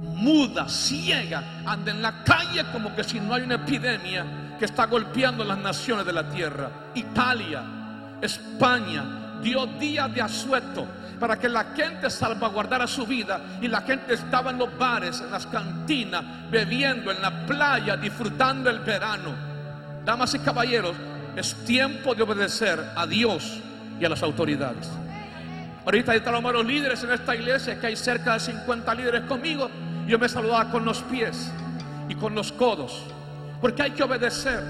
muda, 0.01 0.67
ciega, 0.67 1.61
anda 1.65 1.91
en 1.91 2.01
la 2.01 2.23
calle 2.23 2.65
como 2.73 2.93
que 2.93 3.03
si 3.03 3.19
no 3.19 3.33
hay 3.33 3.43
una 3.43 3.55
epidemia 3.55 4.25
que 4.57 4.65
está 4.65 4.85
golpeando 4.85 5.43
las 5.43 5.57
naciones 5.57 6.05
de 6.05 6.13
la 6.13 6.29
tierra. 6.29 6.69
Italia, 6.95 7.63
España, 8.21 9.39
dio 9.41 9.65
días 9.65 10.13
de 10.13 10.21
asueto 10.21 10.87
para 11.19 11.37
que 11.37 11.49
la 11.49 11.65
gente 11.75 12.09
salvaguardara 12.09 12.87
su 12.87 13.05
vida 13.05 13.41
y 13.61 13.67
la 13.67 13.81
gente 13.81 14.13
estaba 14.13 14.51
en 14.51 14.57
los 14.57 14.77
bares, 14.77 15.21
en 15.21 15.31
las 15.31 15.47
cantinas, 15.47 16.23
bebiendo 16.49 17.11
en 17.11 17.21
la 17.21 17.45
playa, 17.45 17.97
disfrutando 17.97 18.69
el 18.69 18.79
verano. 18.79 19.33
Damas 20.05 20.33
y 20.35 20.39
caballeros, 20.39 20.95
es 21.35 21.53
tiempo 21.65 22.15
de 22.15 22.23
obedecer 22.23 22.83
a 22.95 23.05
Dios 23.05 23.59
y 23.99 24.05
a 24.05 24.09
las 24.09 24.23
autoridades. 24.23 24.89
Ahorita 25.85 26.13
están 26.15 26.41
los 26.41 26.65
líderes 26.65 27.03
en 27.03 27.11
esta 27.11 27.35
iglesia, 27.35 27.79
que 27.79 27.87
hay 27.87 27.95
cerca 27.95 28.33
de 28.33 28.39
50 28.41 28.93
líderes 28.95 29.21
conmigo. 29.21 29.69
Yo 30.05 30.19
me 30.19 30.27
saludaba 30.27 30.69
con 30.69 30.83
los 30.83 31.01
pies 31.03 31.51
y 32.09 32.15
con 32.15 32.35
los 32.35 32.51
codos, 32.51 33.03
porque 33.61 33.83
hay 33.83 33.91
que 33.91 34.03
obedecer. 34.03 34.63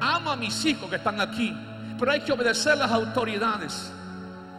Amo 0.00 0.30
a 0.30 0.36
mis 0.36 0.64
hijos 0.64 0.88
que 0.88 0.96
están 0.96 1.20
aquí, 1.20 1.56
pero 1.98 2.12
hay 2.12 2.20
que 2.20 2.32
obedecer 2.32 2.78
las 2.78 2.90
autoridades. 2.90 3.92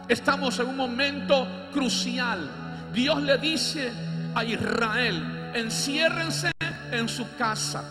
Estamos 0.08 0.58
en 0.58 0.68
un 0.68 0.76
momento 0.76 1.46
crucial. 1.72 2.48
Dios 2.92 3.22
le 3.22 3.38
dice 3.38 3.92
a 4.34 4.44
Israel, 4.44 5.50
enciérrense 5.54 6.52
en 6.90 7.08
su 7.08 7.34
casa, 7.36 7.82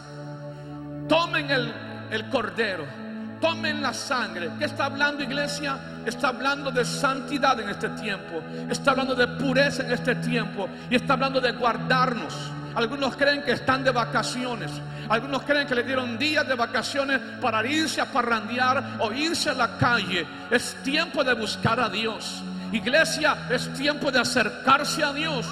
tomen 1.08 1.50
el, 1.50 1.74
el 2.12 2.30
cordero, 2.30 2.86
tomen 3.40 3.82
la 3.82 3.94
sangre. 3.94 4.52
¿Qué 4.60 4.66
está 4.66 4.86
hablando 4.86 5.24
iglesia? 5.24 5.78
Está 6.06 6.30
hablando 6.30 6.72
de 6.72 6.86
santidad 6.86 7.60
en 7.60 7.70
este 7.70 7.90
tiempo, 7.90 8.42
está 8.70 8.92
hablando 8.92 9.16
de 9.16 9.28
pureza 9.28 9.84
en 9.84 9.92
este 9.92 10.16
tiempo 10.16 10.70
y 10.90 10.96
está 10.96 11.14
hablando 11.14 11.42
de 11.42 11.52
guardarnos. 11.52 12.34
Algunos 12.76 13.16
creen 13.16 13.44
que 13.44 13.54
están 13.54 13.84
de 13.84 13.92
vacaciones. 13.92 14.72
Algunos 15.10 15.44
creen 15.44 15.68
que 15.68 15.76
le 15.76 15.84
dieron 15.84 16.18
días 16.18 16.48
de 16.48 16.56
vacaciones 16.56 17.20
para 17.42 17.66
irse 17.66 18.00
a 18.00 18.06
parrandear 18.06 18.98
o 19.00 19.12
irse 19.12 19.50
a 19.50 19.54
la 19.54 19.78
calle. 19.78 20.26
Es 20.50 20.76
tiempo 20.84 21.24
de 21.24 21.34
buscar 21.34 21.80
a 21.80 21.90
Dios. 21.90 22.42
Iglesia, 22.72 23.36
es 23.50 23.74
tiempo 23.74 24.12
de 24.12 24.20
acercarse 24.20 25.04
a 25.04 25.12
Dios. 25.12 25.46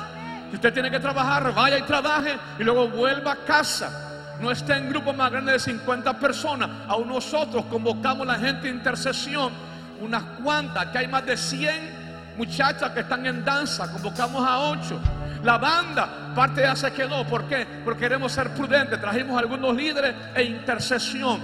Si 0.50 0.56
usted 0.56 0.74
tiene 0.74 0.90
que 0.90 1.00
trabajar, 1.00 1.54
vaya 1.54 1.78
y 1.78 1.82
trabaje 1.84 2.38
y 2.58 2.64
luego 2.64 2.88
vuelva 2.88 3.34
a 3.34 3.36
casa. 3.36 4.38
No 4.40 4.50
esté 4.50 4.78
en 4.78 4.90
grupo 4.90 5.12
más 5.12 5.30
grande 5.32 5.52
de 5.52 5.60
50 5.60 6.18
personas. 6.18 6.70
Aún 6.88 7.10
nosotros 7.10 7.66
convocamos 7.66 8.28
a 8.28 8.34
la 8.34 8.40
gente 8.40 8.68
de 8.68 8.74
intercesión, 8.74 9.52
unas 10.00 10.24
cuantas, 10.42 10.88
que 10.88 11.00
hay 11.00 11.08
más 11.10 11.26
de 11.26 11.36
100 11.36 11.99
muchachas 12.40 12.92
que 12.94 13.02
están 13.02 13.26
en 13.26 13.44
danza, 13.44 13.92
convocamos 13.92 14.48
a 14.48 14.70
8. 14.70 15.02
La 15.44 15.58
banda, 15.58 16.34
parte 16.34 16.62
ya 16.62 16.74
se 16.74 16.92
quedó. 16.94 17.26
¿Por 17.28 17.44
qué? 17.50 17.68
Porque 17.84 18.00
queremos 18.02 18.32
ser 18.32 18.50
prudentes. 18.52 19.00
Trajimos 19.00 19.38
algunos 19.38 19.76
líderes 19.76 20.16
e 20.34 20.44
intercesión. 20.44 21.42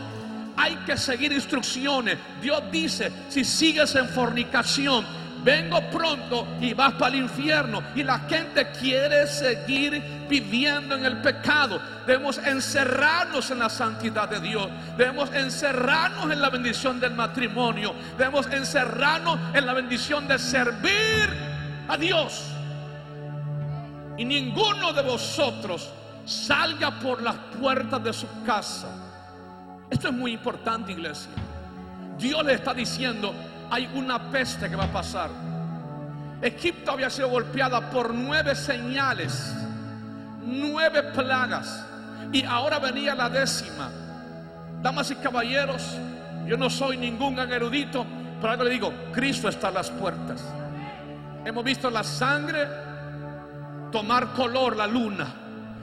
Hay 0.55 0.77
que 0.85 0.95
seguir 0.95 1.33
instrucciones. 1.33 2.17
Dios 2.41 2.63
dice, 2.71 3.11
si 3.27 3.43
sigues 3.43 3.93
en 3.95 4.07
fornicación, 4.07 5.05
vengo 5.45 5.79
pronto 5.91 6.47
y 6.59 6.73
vas 6.73 6.93
para 6.93 7.15
el 7.15 7.21
infierno. 7.21 7.83
Y 7.93 8.03
la 8.03 8.19
gente 8.19 8.71
quiere 8.71 9.27
seguir 9.27 10.25
viviendo 10.27 10.95
en 10.95 11.05
el 11.05 11.21
pecado. 11.21 11.79
Debemos 12.07 12.39
encerrarnos 12.39 13.51
en 13.51 13.59
la 13.59 13.69
santidad 13.69 14.27
de 14.27 14.39
Dios. 14.39 14.67
Debemos 14.97 15.31
encerrarnos 15.31 16.31
en 16.31 16.41
la 16.41 16.49
bendición 16.49 16.99
del 16.99 17.13
matrimonio. 17.13 17.93
Debemos 18.17 18.47
encerrarnos 18.47 19.39
en 19.53 19.65
la 19.65 19.73
bendición 19.73 20.27
de 20.27 20.39
servir 20.39 21.29
a 21.87 21.95
Dios. 21.95 22.43
Y 24.17 24.25
ninguno 24.25 24.93
de 24.93 25.03
vosotros 25.03 25.91
salga 26.25 26.99
por 26.99 27.21
las 27.21 27.35
puertas 27.59 28.03
de 28.03 28.13
su 28.13 28.27
casa. 28.45 28.87
Esto 29.91 30.07
es 30.07 30.13
muy 30.13 30.31
importante, 30.31 30.91
iglesia. 30.91 31.29
Dios 32.17 32.43
le 32.43 32.53
está 32.53 32.73
diciendo, 32.73 33.33
hay 33.69 33.89
una 33.93 34.31
peste 34.31 34.69
que 34.69 34.75
va 34.75 34.85
a 34.85 34.91
pasar. 34.91 35.29
Egipto 36.41 36.91
había 36.91 37.09
sido 37.09 37.29
golpeada 37.29 37.89
por 37.89 38.13
nueve 38.13 38.55
señales, 38.55 39.55
nueve 40.45 41.03
plagas, 41.03 41.85
y 42.31 42.43
ahora 42.43 42.79
venía 42.79 43.15
la 43.15 43.29
décima. 43.29 43.89
Damas 44.81 45.09
y 45.11 45.15
caballeros, 45.15 45.97
yo 46.45 46.57
no 46.57 46.69
soy 46.69 46.97
ningún 46.97 47.39
erudito, 47.39 48.05
pero 48.39 48.51
algo 48.51 48.63
le 48.65 48.71
digo, 48.71 48.93
Cristo 49.11 49.49
está 49.49 49.69
a 49.69 49.71
las 49.71 49.89
puertas. 49.89 50.43
Hemos 51.45 51.63
visto 51.63 51.89
la 51.89 52.03
sangre 52.03 52.67
tomar 53.91 54.33
color 54.33 54.75
la 54.75 54.87
luna. 54.87 55.27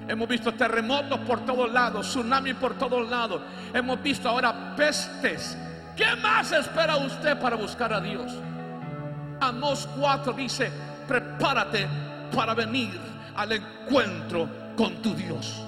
Hemos 0.06 0.28
visto 0.28 0.52
terremotos 0.52 1.20
por 1.20 1.44
todos 1.44 1.72
lados, 1.72 2.08
tsunamis 2.08 2.54
por 2.56 2.74
todos 2.74 3.08
lados. 3.08 3.40
Hemos 3.72 4.02
visto 4.02 4.28
ahora 4.28 4.74
pestes. 4.76 5.56
¿Qué 6.02 6.16
más 6.16 6.50
espera 6.50 6.96
usted 6.96 7.38
para 7.38 7.54
buscar 7.54 7.92
a 7.92 8.00
Dios? 8.00 8.32
Amos 9.40 9.88
4 9.96 10.32
dice, 10.32 10.68
prepárate 11.06 11.86
para 12.34 12.54
venir 12.54 12.98
al 13.36 13.52
encuentro 13.52 14.48
con 14.76 15.00
tu 15.00 15.14
Dios. 15.14 15.64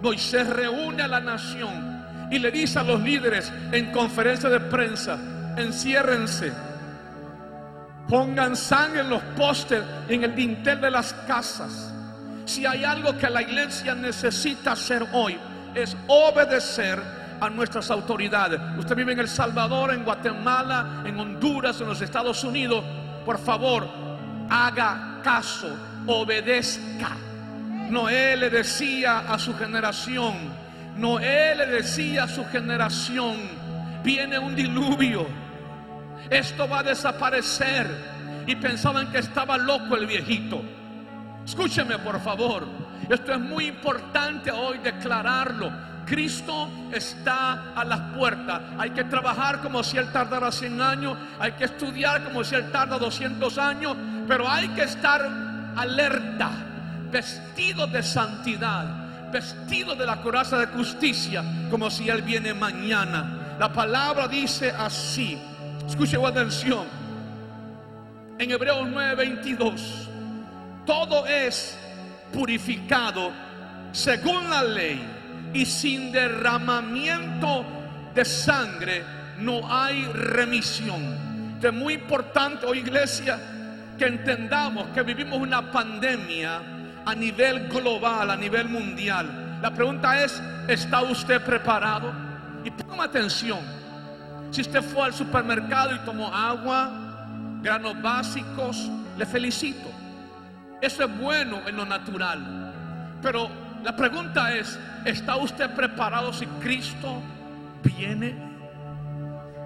Moisés 0.00 0.48
reúne 0.48 1.02
a 1.02 1.08
la 1.08 1.18
nación 1.18 2.28
y 2.30 2.38
le 2.38 2.52
dice 2.52 2.78
a 2.78 2.84
los 2.84 3.00
líderes 3.00 3.52
en 3.72 3.90
conferencia 3.90 4.48
de 4.48 4.60
prensa, 4.60 5.18
enciérrense 5.56 6.52
Pongan 8.08 8.56
sangre 8.56 9.00
en 9.00 9.10
los 9.10 9.22
postes, 9.36 9.82
en 10.08 10.22
el 10.22 10.36
dintel 10.36 10.80
de 10.80 10.90
las 10.90 11.12
casas. 11.26 11.92
Si 12.46 12.64
hay 12.64 12.84
algo 12.84 13.18
que 13.18 13.28
la 13.28 13.42
iglesia 13.42 13.94
necesita 13.94 14.72
hacer 14.72 15.04
hoy, 15.12 15.36
es 15.74 15.94
obedecer 16.06 17.17
a 17.40 17.50
nuestras 17.50 17.90
autoridades. 17.90 18.60
Usted 18.78 18.96
vive 18.96 19.12
en 19.12 19.20
El 19.20 19.28
Salvador, 19.28 19.92
en 19.92 20.04
Guatemala, 20.04 21.02
en 21.04 21.18
Honduras, 21.18 21.80
en 21.80 21.88
los 21.88 22.00
Estados 22.00 22.42
Unidos. 22.44 22.84
Por 23.24 23.38
favor, 23.38 23.88
haga 24.50 25.20
caso, 25.22 25.68
obedezca. 26.06 27.16
Noé 27.90 28.36
le 28.36 28.50
decía 28.50 29.20
a 29.20 29.38
su 29.38 29.56
generación, 29.56 30.34
Noé 30.96 31.54
le 31.56 31.66
decía 31.66 32.24
a 32.24 32.28
su 32.28 32.44
generación, 32.46 33.36
viene 34.02 34.38
un 34.38 34.54
diluvio 34.54 35.26
esto 36.30 36.68
va 36.68 36.80
a 36.80 36.82
desaparecer. 36.82 37.86
Y 38.46 38.56
pensaban 38.56 39.10
que 39.12 39.18
estaba 39.18 39.58
loco 39.58 39.96
el 39.96 40.06
viejito. 40.06 40.62
Escúcheme 41.44 41.98
por 41.98 42.20
favor. 42.20 42.66
Esto 43.08 43.32
es 43.32 43.40
muy 43.40 43.66
importante 43.66 44.50
hoy 44.50 44.78
declararlo. 44.78 45.70
Cristo 46.08 46.70
está 46.90 47.72
a 47.74 47.84
las 47.84 48.00
puertas. 48.16 48.62
Hay 48.78 48.90
que 48.90 49.04
trabajar 49.04 49.60
como 49.60 49.82
si 49.82 49.98
Él 49.98 50.10
tardara 50.10 50.50
100 50.50 50.80
años. 50.80 51.18
Hay 51.38 51.52
que 51.52 51.64
estudiar 51.64 52.24
como 52.24 52.42
si 52.42 52.54
Él 52.54 52.72
tarda 52.72 52.98
200 52.98 53.58
años. 53.58 53.96
Pero 54.26 54.48
hay 54.48 54.68
que 54.68 54.84
estar 54.84 55.20
alerta, 55.76 56.50
vestido 57.10 57.86
de 57.86 58.02
santidad, 58.02 59.30
vestido 59.30 59.94
de 59.94 60.06
la 60.06 60.22
coraza 60.22 60.58
de 60.58 60.66
justicia, 60.68 61.44
como 61.70 61.90
si 61.90 62.08
Él 62.08 62.22
viene 62.22 62.54
mañana. 62.54 63.56
La 63.58 63.70
palabra 63.70 64.26
dice 64.26 64.70
así. 64.70 65.38
Escuche 65.86 66.16
con 66.16 66.26
atención. 66.26 66.86
En 68.38 68.50
Hebreos 68.50 68.88
9:22, 68.88 70.08
todo 70.86 71.26
es 71.26 71.78
purificado 72.32 73.30
según 73.92 74.48
la 74.48 74.62
ley 74.62 75.17
y 75.52 75.64
sin 75.66 76.12
derramamiento 76.12 77.64
de 78.14 78.24
sangre 78.24 79.04
no 79.38 79.60
hay 79.70 80.04
remisión. 80.06 81.58
Es 81.62 81.72
muy 81.72 81.94
importante 81.94 82.66
hoy 82.66 82.78
iglesia 82.78 83.38
que 83.98 84.06
entendamos 84.06 84.86
que 84.88 85.02
vivimos 85.02 85.40
una 85.40 85.72
pandemia 85.72 86.60
a 87.04 87.14
nivel 87.14 87.68
global, 87.68 88.30
a 88.30 88.36
nivel 88.36 88.68
mundial. 88.68 89.58
La 89.60 89.72
pregunta 89.72 90.22
es, 90.22 90.40
¿está 90.68 91.02
usted 91.02 91.42
preparado? 91.42 92.12
Y 92.64 92.70
ponga 92.70 93.04
atención. 93.04 93.58
Si 94.50 94.60
usted 94.60 94.82
fue 94.82 95.06
al 95.06 95.14
supermercado 95.14 95.94
y 95.94 95.98
tomó 96.00 96.32
agua, 96.32 96.90
granos 97.60 98.00
básicos, 98.00 98.88
le 99.16 99.26
felicito. 99.26 99.90
Eso 100.80 101.04
es 101.04 101.18
bueno 101.18 101.60
en 101.66 101.76
lo 101.76 101.84
natural. 101.84 102.72
Pero 103.20 103.50
la 103.84 103.94
pregunta 103.96 104.54
es, 104.54 104.78
¿está 105.04 105.36
usted 105.36 105.70
preparado 105.70 106.32
si 106.32 106.46
Cristo 106.46 107.22
viene? 107.82 108.34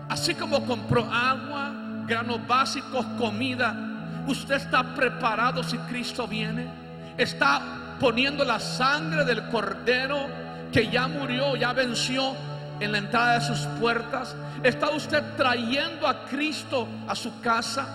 Así 0.08 0.34
como 0.34 0.64
compró 0.66 1.04
agua, 1.10 1.72
granos 2.06 2.46
básicos, 2.46 3.04
comida, 3.18 3.74
¿usted 4.26 4.56
está 4.56 4.94
preparado 4.94 5.62
si 5.62 5.78
Cristo 5.78 6.26
viene? 6.26 6.66
¿Está 7.16 7.96
poniendo 7.98 8.44
la 8.44 8.60
sangre 8.60 9.24
del 9.24 9.48
cordero 9.48 10.26
que 10.72 10.88
ya 10.88 11.08
murió, 11.08 11.56
ya 11.56 11.72
venció 11.72 12.34
en 12.80 12.92
la 12.92 12.98
entrada 12.98 13.38
de 13.38 13.40
sus 13.40 13.60
puertas? 13.80 14.36
¿Está 14.62 14.90
usted 14.90 15.22
trayendo 15.36 16.06
a 16.06 16.24
Cristo 16.26 16.86
a 17.08 17.14
su 17.14 17.40
casa? 17.40 17.86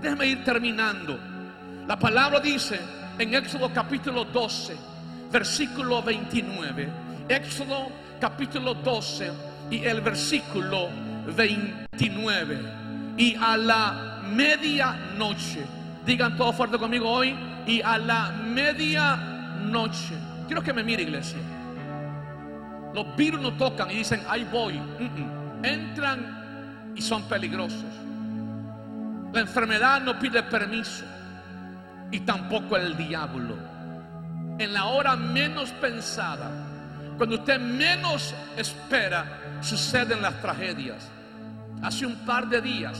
Déjeme 0.00 0.26
ir 0.26 0.44
terminando. 0.44 1.18
La 1.86 1.98
palabra 1.98 2.40
dice 2.40 2.80
en 3.18 3.34
Éxodo 3.34 3.72
capítulo 3.72 4.24
12, 4.24 4.76
versículo 5.30 6.02
29. 6.02 6.88
Éxodo 7.28 7.88
capítulo 8.20 8.74
12 8.74 9.30
y 9.70 9.84
el 9.84 10.00
versículo 10.00 10.88
29. 11.34 12.58
Y 13.16 13.34
a 13.36 13.56
la 13.56 14.22
medianoche, 14.28 15.64
digan 16.04 16.36
todo 16.36 16.52
fuerte 16.52 16.78
conmigo 16.78 17.10
hoy, 17.10 17.34
y 17.66 17.80
a 17.82 17.98
la 17.98 18.30
medianoche. 18.30 20.14
Quiero 20.46 20.62
que 20.62 20.72
me 20.72 20.82
mire 20.84 21.02
iglesia. 21.02 21.38
Los 22.94 23.14
virus 23.16 23.40
no 23.40 23.52
tocan 23.54 23.90
y 23.90 23.96
dicen, 23.96 24.22
ahí 24.28 24.46
voy. 24.50 24.80
Entran 25.62 26.92
y 26.94 27.02
son 27.02 27.24
peligrosos. 27.24 27.84
La 29.32 29.40
enfermedad 29.40 30.00
no 30.00 30.18
pide 30.18 30.42
permiso 30.44 31.04
y 32.10 32.20
tampoco 32.20 32.76
el 32.76 32.96
diablo. 32.96 33.75
En 34.58 34.72
la 34.72 34.86
hora 34.86 35.16
menos 35.16 35.70
pensada, 35.72 36.50
cuando 37.18 37.36
usted 37.36 37.60
menos 37.60 38.34
espera, 38.56 39.58
suceden 39.60 40.22
las 40.22 40.40
tragedias. 40.40 41.10
Hace 41.82 42.06
un 42.06 42.14
par 42.24 42.48
de 42.48 42.62
días, 42.62 42.98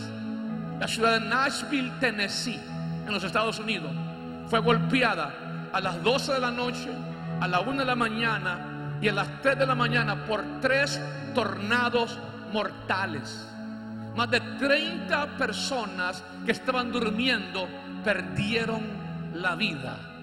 la 0.79 0.87
ciudad 0.87 1.19
de 1.19 1.27
Nashville, 1.27 1.92
Tennessee, 1.99 2.61
en 3.07 3.12
los 3.12 3.25
Estados 3.25 3.59
Unidos, 3.59 3.90
fue 4.49 4.59
golpeada 4.61 5.71
a 5.73 5.81
las 5.81 6.03
12 6.03 6.35
de 6.35 6.40
la 6.40 6.51
noche, 6.51 6.90
a 7.40 7.49
la 7.49 7.61
1 7.61 7.81
de 7.81 7.85
la 7.85 7.95
mañana 7.95 8.99
y 9.01 9.09
a 9.09 9.12
las 9.12 9.40
3 9.42 9.59
de 9.59 9.66
la 9.66 9.75
mañana 9.75 10.27
por 10.27 10.42
tres 10.61 11.01
tornados 11.35 12.19
mortales. 12.53 13.47
Más 14.14 14.31
de 14.31 14.40
30 14.40 15.37
personas 15.38 16.23
que 16.45 16.53
estaban 16.53 16.92
durmiendo 16.92 17.69
perdieron 18.05 18.83
la 19.35 19.55
vida. 19.55 20.15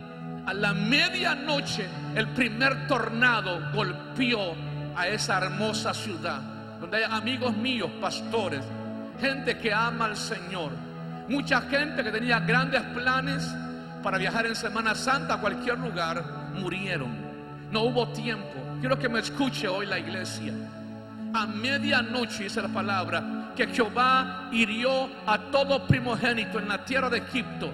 A 0.45 0.53
la 0.53 0.73
medianoche 0.73 1.87
el 2.15 2.27
primer 2.29 2.87
tornado 2.87 3.71
golpeó 3.73 4.55
a 4.95 5.07
esa 5.07 5.37
hermosa 5.37 5.93
ciudad, 5.93 6.41
donde 6.81 6.97
hay 6.97 7.03
amigos 7.09 7.55
míos, 7.55 7.89
pastores, 8.01 8.61
gente 9.19 9.57
que 9.57 9.73
ama 9.73 10.05
al 10.05 10.17
Señor, 10.17 10.71
mucha 11.29 11.61
gente 11.61 12.03
que 12.03 12.11
tenía 12.11 12.41
grandes 12.41 12.81
planes 12.93 13.47
para 14.03 14.17
viajar 14.17 14.45
en 14.45 14.55
Semana 14.55 14.93
Santa 14.95 15.35
a 15.35 15.39
cualquier 15.39 15.79
lugar, 15.79 16.23
murieron. 16.55 17.15
No 17.71 17.83
hubo 17.83 18.09
tiempo. 18.09 18.77
Quiero 18.81 18.99
que 18.99 19.07
me 19.07 19.19
escuche 19.19 19.67
hoy 19.67 19.85
la 19.85 19.97
iglesia. 19.97 20.53
A 21.33 21.47
medianoche 21.47 22.43
dice 22.43 22.61
la 22.61 22.67
palabra 22.67 23.53
que 23.55 23.67
Jehová 23.67 24.49
hirió 24.51 25.09
a 25.25 25.37
todo 25.39 25.87
primogénito 25.87 26.59
en 26.59 26.67
la 26.67 26.83
tierra 26.83 27.09
de 27.09 27.19
Egipto. 27.19 27.71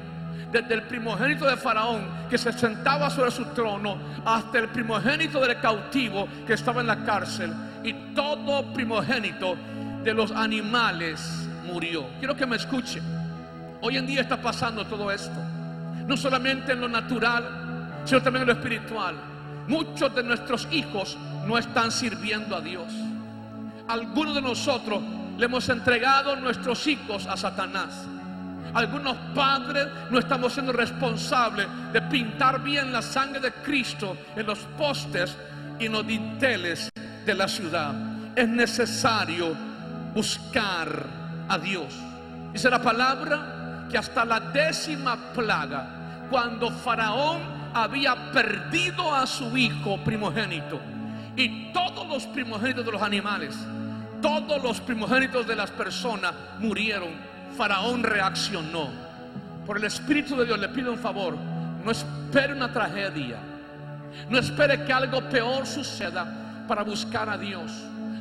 Desde 0.51 0.73
el 0.73 0.83
primogénito 0.83 1.45
de 1.45 1.57
Faraón 1.57 2.07
que 2.29 2.37
se 2.37 2.51
sentaba 2.53 3.09
sobre 3.09 3.31
su 3.31 3.45
trono 3.47 3.97
hasta 4.25 4.59
el 4.59 4.69
primogénito 4.69 5.39
del 5.39 5.59
cautivo 5.59 6.27
que 6.45 6.53
estaba 6.53 6.81
en 6.81 6.87
la 6.87 7.03
cárcel. 7.03 7.53
Y 7.83 7.93
todo 8.13 8.73
primogénito 8.73 9.55
de 10.03 10.13
los 10.13 10.31
animales 10.31 11.47
murió. 11.65 12.07
Quiero 12.19 12.35
que 12.35 12.45
me 12.45 12.55
escuche. 12.55 13.01
Hoy 13.81 13.97
en 13.97 14.07
día 14.07 14.21
está 14.21 14.41
pasando 14.41 14.85
todo 14.85 15.11
esto. 15.11 15.35
No 16.07 16.17
solamente 16.17 16.71
en 16.71 16.81
lo 16.81 16.89
natural, 16.89 18.01
sino 18.05 18.21
también 18.21 18.41
en 18.41 18.47
lo 18.47 18.53
espiritual. 18.53 19.15
Muchos 19.67 20.13
de 20.15 20.23
nuestros 20.23 20.67
hijos 20.71 21.17
no 21.45 21.57
están 21.57 21.91
sirviendo 21.91 22.55
a 22.55 22.61
Dios. 22.61 22.91
Algunos 23.87 24.35
de 24.35 24.41
nosotros 24.41 25.01
le 25.37 25.45
hemos 25.45 25.69
entregado 25.69 26.35
nuestros 26.35 26.85
hijos 26.87 27.27
a 27.27 27.37
Satanás. 27.37 28.05
Algunos 28.73 29.17
padres 29.33 29.87
no 30.09 30.19
estamos 30.19 30.53
siendo 30.53 30.71
responsables 30.71 31.67
de 31.91 32.01
pintar 32.03 32.61
bien 32.61 32.91
la 32.91 33.01
sangre 33.01 33.39
de 33.39 33.51
Cristo 33.51 34.15
en 34.35 34.45
los 34.45 34.59
postes 34.77 35.35
y 35.79 35.85
en 35.87 35.91
los 35.93 36.05
dinteles 36.05 36.89
de 37.25 37.33
la 37.33 37.47
ciudad. 37.47 37.93
Es 38.35 38.47
necesario 38.47 39.55
buscar 40.13 41.05
a 41.47 41.57
Dios. 41.57 41.95
Dice 42.53 42.69
la 42.69 42.81
palabra 42.81 43.87
que 43.89 43.97
hasta 43.97 44.23
la 44.25 44.39
décima 44.39 45.17
plaga, 45.33 46.27
cuando 46.29 46.69
Faraón 46.69 47.41
había 47.73 48.31
perdido 48.31 49.13
a 49.13 49.25
su 49.25 49.55
hijo 49.57 49.97
primogénito. 50.03 50.79
Y 51.35 51.71
todos 51.71 52.07
los 52.07 52.25
primogénitos 52.27 52.85
de 52.85 52.91
los 52.91 53.01
animales, 53.01 53.55
todos 54.21 54.61
los 54.61 54.81
primogénitos 54.81 55.47
de 55.47 55.55
las 55.55 55.71
personas 55.71 56.33
murieron. 56.59 57.28
Faraón 57.57 58.03
reaccionó. 58.03 58.89
Por 59.65 59.77
el 59.77 59.83
Espíritu 59.83 60.35
de 60.35 60.45
Dios 60.45 60.59
le 60.59 60.69
pido 60.69 60.91
un 60.91 60.97
favor. 60.97 61.35
No 61.83 61.91
espere 61.91 62.53
una 62.53 62.71
tragedia. 62.71 63.37
No 64.29 64.39
espere 64.39 64.83
que 64.83 64.91
algo 64.91 65.21
peor 65.29 65.65
suceda 65.65 66.65
para 66.67 66.83
buscar 66.83 67.29
a 67.29 67.37
Dios. 67.37 67.71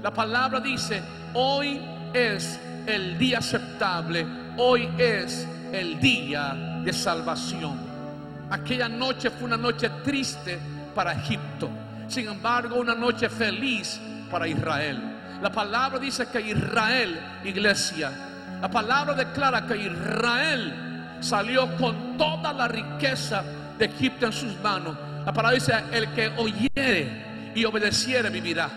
La 0.02 0.12
palabra 0.12 0.60
dice, 0.60 1.02
hoy 1.34 1.80
es 2.12 2.60
el 2.86 3.18
día 3.18 3.38
aceptable. 3.38 4.26
Hoy 4.56 4.88
es 4.98 5.46
el 5.72 6.00
día 6.00 6.80
de 6.84 6.92
salvación. 6.92 7.78
Aquella 8.50 8.88
noche 8.88 9.30
fue 9.30 9.44
una 9.44 9.56
noche 9.56 9.90
triste 10.02 10.58
para 10.94 11.12
Egipto. 11.12 11.68
Sin 12.08 12.28
embargo, 12.28 12.76
una 12.76 12.94
noche 12.94 13.28
feliz 13.28 14.00
para 14.30 14.48
Israel. 14.48 15.00
La 15.42 15.52
palabra 15.52 15.98
dice 15.98 16.26
que 16.26 16.40
Israel, 16.40 17.20
iglesia, 17.44 18.10
la 18.60 18.68
palabra 18.70 19.14
declara 19.14 19.66
que 19.66 19.76
Israel 19.76 21.18
salió 21.20 21.76
con 21.76 22.16
toda 22.16 22.52
la 22.52 22.68
riqueza 22.68 23.42
de 23.78 23.84
Egipto 23.86 24.26
en 24.26 24.32
sus 24.32 24.58
manos. 24.60 24.96
La 25.24 25.32
palabra 25.32 25.54
dice, 25.54 25.74
el 25.92 26.12
que 26.12 26.28
oyere 26.36 27.52
y 27.54 27.64
obedeciere 27.64 28.30
vivirá. 28.30 28.68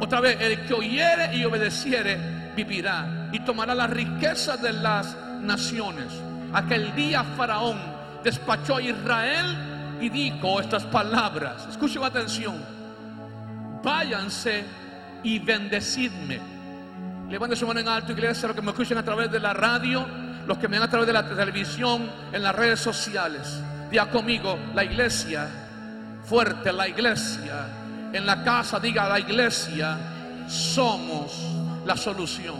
Otra 0.00 0.20
vez, 0.20 0.40
el 0.40 0.64
que 0.64 0.74
oyere 0.74 1.36
y 1.36 1.44
obedeciere 1.44 2.52
vivirá 2.54 3.28
y 3.32 3.40
tomará 3.40 3.74
la 3.74 3.86
riqueza 3.86 4.56
de 4.56 4.72
las 4.72 5.16
naciones. 5.40 6.06
Aquel 6.52 6.94
día 6.94 7.24
Faraón 7.24 7.78
despachó 8.24 8.76
a 8.76 8.82
Israel 8.82 9.98
y 10.00 10.08
dijo 10.08 10.60
estas 10.60 10.84
palabras. 10.84 11.66
Escuchen 11.68 12.04
atención. 12.04 12.56
Váyanse 13.82 14.64
y 15.22 15.38
bendecidme. 15.38 16.57
Levante 17.28 17.56
su 17.56 17.66
mano 17.66 17.80
en 17.80 17.88
alto, 17.88 18.12
iglesia, 18.12 18.48
los 18.48 18.56
que 18.56 18.62
me 18.62 18.70
escuchen 18.70 18.96
a 18.96 19.02
través 19.02 19.30
de 19.30 19.38
la 19.38 19.52
radio, 19.52 20.06
los 20.46 20.56
que 20.56 20.66
me 20.66 20.78
ven 20.78 20.84
a 20.84 20.90
través 20.90 21.06
de 21.06 21.12
la 21.12 21.28
televisión, 21.28 22.10
en 22.32 22.42
las 22.42 22.54
redes 22.54 22.80
sociales. 22.80 23.60
Diga 23.90 24.06
conmigo, 24.06 24.58
la 24.74 24.82
iglesia, 24.82 25.46
fuerte, 26.24 26.72
la 26.72 26.88
iglesia. 26.88 27.66
En 28.14 28.24
la 28.24 28.42
casa, 28.42 28.80
diga 28.80 29.06
la 29.06 29.20
iglesia, 29.20 29.98
somos 30.48 31.38
la 31.84 31.98
solución. 31.98 32.56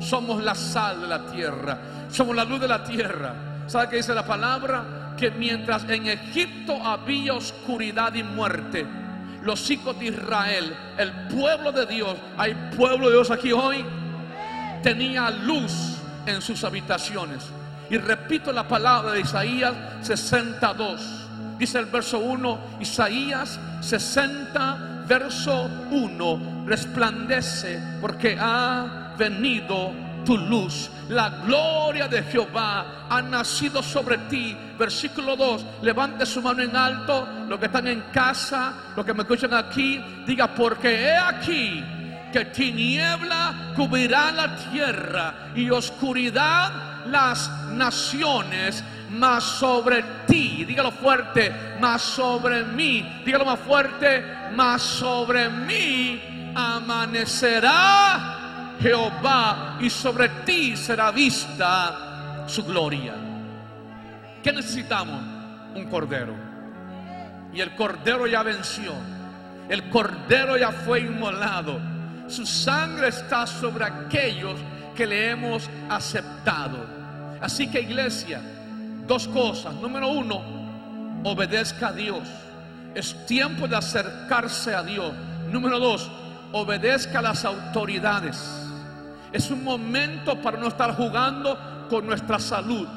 Somos 0.00 0.42
la 0.42 0.56
sal 0.56 1.02
de 1.02 1.06
la 1.06 1.24
tierra. 1.26 1.78
Somos 2.10 2.34
la 2.34 2.44
luz 2.44 2.60
de 2.60 2.68
la 2.68 2.82
tierra. 2.82 3.34
¿Sabe 3.68 3.88
qué 3.88 3.96
dice 3.96 4.14
la 4.14 4.26
palabra? 4.26 5.14
Que 5.16 5.30
mientras 5.30 5.88
en 5.88 6.08
Egipto 6.08 6.84
había 6.84 7.34
oscuridad 7.34 8.12
y 8.14 8.24
muerte, 8.24 8.84
los 9.46 9.70
hijos 9.70 9.96
de 9.98 10.06
Israel, 10.06 10.76
el 10.98 11.12
pueblo 11.28 11.70
de 11.70 11.86
Dios, 11.86 12.16
hay 12.36 12.52
pueblo 12.76 13.06
de 13.06 13.14
Dios 13.14 13.30
aquí 13.30 13.52
hoy, 13.52 13.84
tenía 14.82 15.30
luz 15.30 15.72
en 16.26 16.42
sus 16.42 16.64
habitaciones. 16.64 17.44
Y 17.88 17.96
repito 17.96 18.52
la 18.52 18.66
palabra 18.66 19.12
de 19.12 19.20
Isaías 19.20 19.72
62. 20.02 21.28
Dice 21.58 21.78
el 21.78 21.86
verso 21.86 22.18
1, 22.18 22.58
Isaías 22.80 23.60
60, 23.80 25.04
verso 25.06 25.70
1, 25.92 26.64
resplandece 26.66 27.80
porque 28.00 28.36
ha 28.38 29.14
venido 29.16 29.92
tu 30.26 30.36
luz. 30.36 30.90
La 31.08 31.30
gloria 31.46 32.08
de 32.08 32.22
Jehová 32.24 33.06
ha 33.08 33.22
nacido 33.22 33.82
sobre 33.82 34.18
ti. 34.28 34.54
Versículo 34.78 35.36
2. 35.36 35.64
Levante 35.82 36.26
su 36.26 36.42
mano 36.42 36.62
en 36.62 36.76
alto. 36.76 37.26
Los 37.48 37.58
que 37.58 37.66
están 37.66 37.86
en 37.86 38.02
casa, 38.12 38.74
los 38.94 39.06
que 39.06 39.14
me 39.14 39.22
escuchan 39.22 39.54
aquí, 39.54 40.04
diga, 40.26 40.48
porque 40.48 41.06
he 41.06 41.16
aquí 41.16 41.82
que 42.32 42.44
tiniebla 42.46 43.72
cubrirá 43.74 44.32
la 44.32 44.56
tierra 44.56 45.52
y 45.54 45.70
oscuridad 45.70 47.06
las 47.06 47.48
naciones, 47.70 48.82
más 49.10 49.44
sobre 49.44 50.02
ti, 50.26 50.64
dígalo 50.64 50.90
fuerte, 50.90 51.54
más 51.80 52.02
sobre 52.02 52.64
mí, 52.64 53.22
dígalo 53.24 53.44
más 53.44 53.60
fuerte, 53.60 54.24
más 54.54 54.82
sobre 54.82 55.48
mí 55.48 56.52
amanecerá 56.54 58.35
Jehová 58.80 59.78
y 59.80 59.90
sobre 59.90 60.28
ti 60.44 60.76
será 60.76 61.10
vista 61.10 62.44
su 62.46 62.64
gloria. 62.64 63.14
¿Qué 64.42 64.52
necesitamos? 64.52 65.36
un 65.76 65.86
cordero. 65.86 66.34
Y 67.52 67.60
el 67.60 67.74
cordero 67.74 68.26
ya 68.26 68.42
venció. 68.42 68.92
El 69.68 69.88
cordero 69.90 70.56
ya 70.56 70.72
fue 70.72 71.00
inmolado. 71.00 71.78
Su 72.28 72.46
sangre 72.46 73.08
está 73.08 73.46
sobre 73.46 73.84
aquellos 73.84 74.58
que 74.94 75.06
le 75.06 75.30
hemos 75.30 75.68
aceptado. 75.88 76.78
Así 77.40 77.68
que 77.68 77.80
iglesia, 77.80 78.40
dos 79.06 79.28
cosas. 79.28 79.74
Número 79.74 80.08
uno, 80.08 80.40
obedezca 81.24 81.88
a 81.88 81.92
Dios. 81.92 82.28
Es 82.94 83.26
tiempo 83.26 83.68
de 83.68 83.76
acercarse 83.76 84.74
a 84.74 84.82
Dios. 84.82 85.12
Número 85.50 85.78
dos, 85.78 86.10
obedezca 86.52 87.18
a 87.18 87.22
las 87.22 87.44
autoridades. 87.44 88.65
Es 89.36 89.50
un 89.50 89.62
momento 89.62 90.40
para 90.40 90.56
no 90.56 90.68
estar 90.68 90.96
jugando 90.96 91.58
con 91.90 92.06
nuestra 92.06 92.38
salud. 92.38 92.88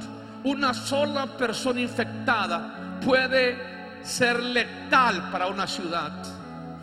Una 0.45 0.73
sola 0.73 1.25
persona 1.25 1.81
infectada 1.81 2.99
puede 3.05 3.57
ser 4.03 4.41
letal 4.41 5.31
para 5.31 5.47
una 5.47 5.67
ciudad. 5.67 6.13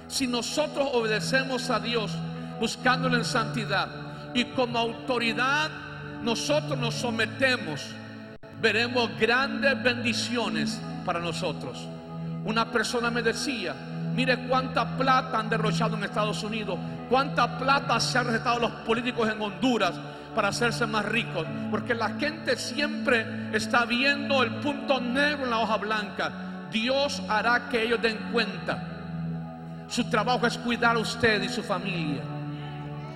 Si 0.08 0.26
nosotros 0.26 0.90
obedecemos 0.92 1.70
a 1.70 1.80
Dios 1.80 2.12
buscándolo 2.60 3.16
en 3.16 3.24
santidad 3.24 3.88
y 4.34 4.44
como 4.44 4.78
autoridad 4.78 5.70
nosotros 6.22 6.78
nos 6.78 6.92
sometemos, 6.92 7.80
veremos 8.60 9.08
grandes 9.18 9.82
bendiciones 9.82 10.78
para 11.06 11.18
nosotros. 11.18 11.78
Una 12.44 12.70
persona 12.70 13.10
me 13.10 13.22
decía, 13.22 13.74
mire 14.16 14.48
cuánta 14.48 14.96
plata 14.96 15.38
han 15.38 15.50
derrochado 15.50 15.94
en 15.94 16.04
Estados 16.04 16.42
Unidos, 16.42 16.78
cuánta 17.10 17.58
plata 17.58 18.00
se 18.00 18.16
han 18.16 18.26
recetado 18.26 18.58
los 18.60 18.70
políticos 18.70 19.28
en 19.30 19.40
Honduras 19.42 19.92
para 20.34 20.48
hacerse 20.48 20.86
más 20.86 21.04
ricos, 21.04 21.46
porque 21.70 21.94
la 21.94 22.08
gente 22.18 22.56
siempre 22.56 23.50
está 23.52 23.84
viendo 23.84 24.42
el 24.42 24.54
punto 24.56 25.00
negro 25.02 25.44
en 25.44 25.50
la 25.50 25.58
hoja 25.58 25.76
blanca. 25.76 26.32
Dios 26.70 27.22
hará 27.28 27.68
que 27.68 27.82
ellos 27.82 28.00
den 28.00 28.16
cuenta. 28.32 28.82
Su 29.86 30.08
trabajo 30.08 30.46
es 30.46 30.56
cuidar 30.58 30.96
a 30.96 31.00
usted 31.00 31.42
y 31.42 31.50
su 31.50 31.62
familia. 31.62 32.22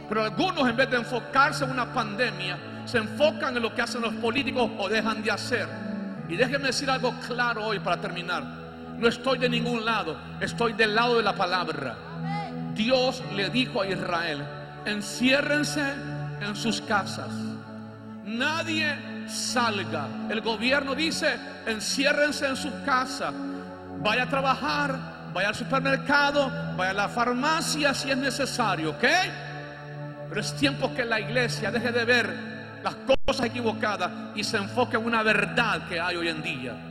Pero 0.07 0.25
algunos 0.25 0.69
en 0.69 0.77
vez 0.77 0.91
de 0.91 0.99
enfocarse 0.99 1.65
en 1.65 1.71
una 1.71 1.87
pandemia, 1.93 2.59
se 2.85 2.99
enfocan 2.99 3.57
en 3.57 3.63
lo 3.63 3.75
que 3.75 3.81
hacen 3.81 4.03
los 4.03 4.13
políticos 4.15 4.71
o 4.79 4.89
dejan 4.89 5.23
de 5.23 5.31
hacer. 5.31 5.67
Y 6.29 6.37
déjenme 6.37 6.67
decir 6.67 6.91
algo 6.91 7.15
claro 7.27 7.65
hoy 7.65 7.79
para 7.79 7.99
terminar. 7.99 8.60
No 9.01 9.09
estoy 9.09 9.39
de 9.39 9.49
ningún 9.49 9.83
lado, 9.83 10.15
estoy 10.41 10.75
del 10.75 10.95
lado 10.95 11.17
de 11.17 11.23
la 11.23 11.35
palabra. 11.35 11.97
Dios 12.75 13.23
le 13.35 13.49
dijo 13.49 13.81
a 13.81 13.89
Israel, 13.89 14.45
enciérrense 14.85 15.81
en 16.43 16.55
sus 16.55 16.83
casas. 16.83 17.31
Nadie 18.27 19.27
salga. 19.27 20.07
El 20.29 20.43
gobierno 20.43 20.95
dice, 20.95 21.35
enciérrense 21.67 22.47
en 22.47 22.57
su 22.57 22.71
casa. 22.85 23.33
Vaya 24.03 24.25
a 24.25 24.29
trabajar, 24.29 25.31
vaya 25.33 25.49
al 25.49 25.55
supermercado, 25.55 26.53
vaya 26.77 26.91
a 26.91 26.95
la 26.95 27.09
farmacia 27.09 27.95
si 27.95 28.11
es 28.11 28.19
necesario, 28.19 28.91
¿ok? 28.91 29.05
Pero 30.29 30.41
es 30.43 30.55
tiempo 30.57 30.93
que 30.95 31.07
la 31.07 31.19
iglesia 31.21 31.71
deje 31.71 31.91
de 31.91 32.05
ver 32.05 32.81
las 32.85 32.97
cosas 33.27 33.47
equivocadas 33.47 34.11
y 34.35 34.45
se 34.45 34.59
enfoque 34.59 34.99
en 34.99 35.07
una 35.07 35.23
verdad 35.23 35.89
que 35.89 35.99
hay 35.99 36.17
hoy 36.17 36.29
en 36.29 36.43
día. 36.43 36.90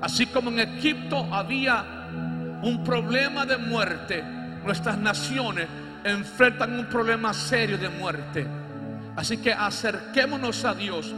Así 0.00 0.26
como 0.26 0.50
en 0.50 0.60
Egipto 0.60 1.26
había 1.32 1.84
un 2.62 2.82
problema 2.84 3.46
de 3.46 3.56
muerte, 3.56 4.22
nuestras 4.64 4.98
naciones 4.98 5.68
enfrentan 6.04 6.78
un 6.78 6.86
problema 6.86 7.32
serio 7.32 7.78
de 7.78 7.88
muerte. 7.88 8.46
Así 9.16 9.38
que 9.38 9.52
acerquémonos 9.52 10.64
a 10.64 10.74
Dios 10.74 11.14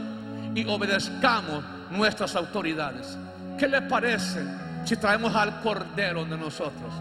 y 0.55 0.65
obedezcamos 0.65 1.63
nuestras 1.91 2.35
autoridades. 2.35 3.17
¿Qué 3.57 3.67
le 3.67 3.81
parece 3.81 4.43
si 4.85 4.95
traemos 4.97 5.35
al 5.35 5.61
Cordero 5.61 6.25
de 6.25 6.37
nosotros? 6.37 6.93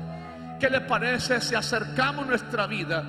¿Qué 0.58 0.70
le 0.70 0.80
parece 0.80 1.40
si 1.40 1.54
acercamos 1.54 2.26
nuestra 2.26 2.66
vida? 2.66 3.04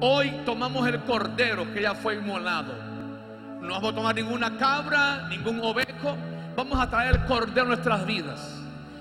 Hoy 0.00 0.42
tomamos 0.44 0.88
el 0.88 1.00
Cordero 1.00 1.72
que 1.72 1.82
ya 1.82 1.94
fue 1.94 2.16
inmolado. 2.16 2.72
No 3.60 3.68
vamos 3.74 3.92
a 3.92 3.94
tomar 3.94 4.14
ninguna 4.14 4.56
cabra, 4.56 5.28
ningún 5.28 5.60
ovejo. 5.60 6.16
Vamos 6.60 6.78
a 6.78 6.90
traer 6.90 7.14
el 7.14 7.24
Cordero 7.24 7.62
a 7.62 7.68
nuestras 7.68 8.04
vidas. 8.04 8.38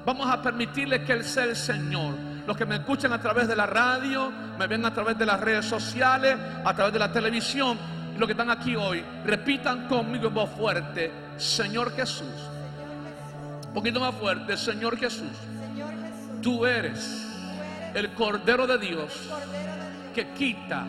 Vamos 0.05 0.29
a 0.29 0.41
permitirle 0.41 1.03
que 1.03 1.11
Él 1.11 1.25
sea 1.25 1.43
el 1.43 1.57
Señor. 1.57 2.15
Los 2.47 2.55
que 2.55 2.65
me 2.65 2.75
escuchan 2.75 3.11
a 3.11 3.19
través 3.19 3.49
de 3.49 3.55
la 3.57 3.65
radio, 3.65 4.31
me 4.57 4.65
ven 4.65 4.85
a 4.85 4.93
través 4.93 5.17
de 5.17 5.25
las 5.25 5.41
redes 5.41 5.65
sociales, 5.65 6.37
a 6.63 6.73
través 6.73 6.93
de 6.93 6.99
la 6.99 7.11
televisión, 7.11 7.77
los 8.17 8.25
que 8.27 8.31
están 8.31 8.49
aquí 8.49 8.77
hoy, 8.77 9.03
repitan 9.25 9.89
conmigo 9.89 10.29
en 10.29 10.35
voz 10.35 10.49
fuerte, 10.51 11.11
Señor 11.35 11.93
Jesús. 11.93 12.33
Un 13.67 13.73
poquito 13.73 13.99
más 13.99 14.15
fuerte, 14.15 14.55
Señor 14.55 14.97
Jesús. 14.97 15.37
Tú 16.41 16.65
eres 16.65 17.27
el 17.93 18.13
Cordero 18.13 18.67
de 18.67 18.77
Dios 18.77 19.29
que 20.15 20.29
quita 20.29 20.85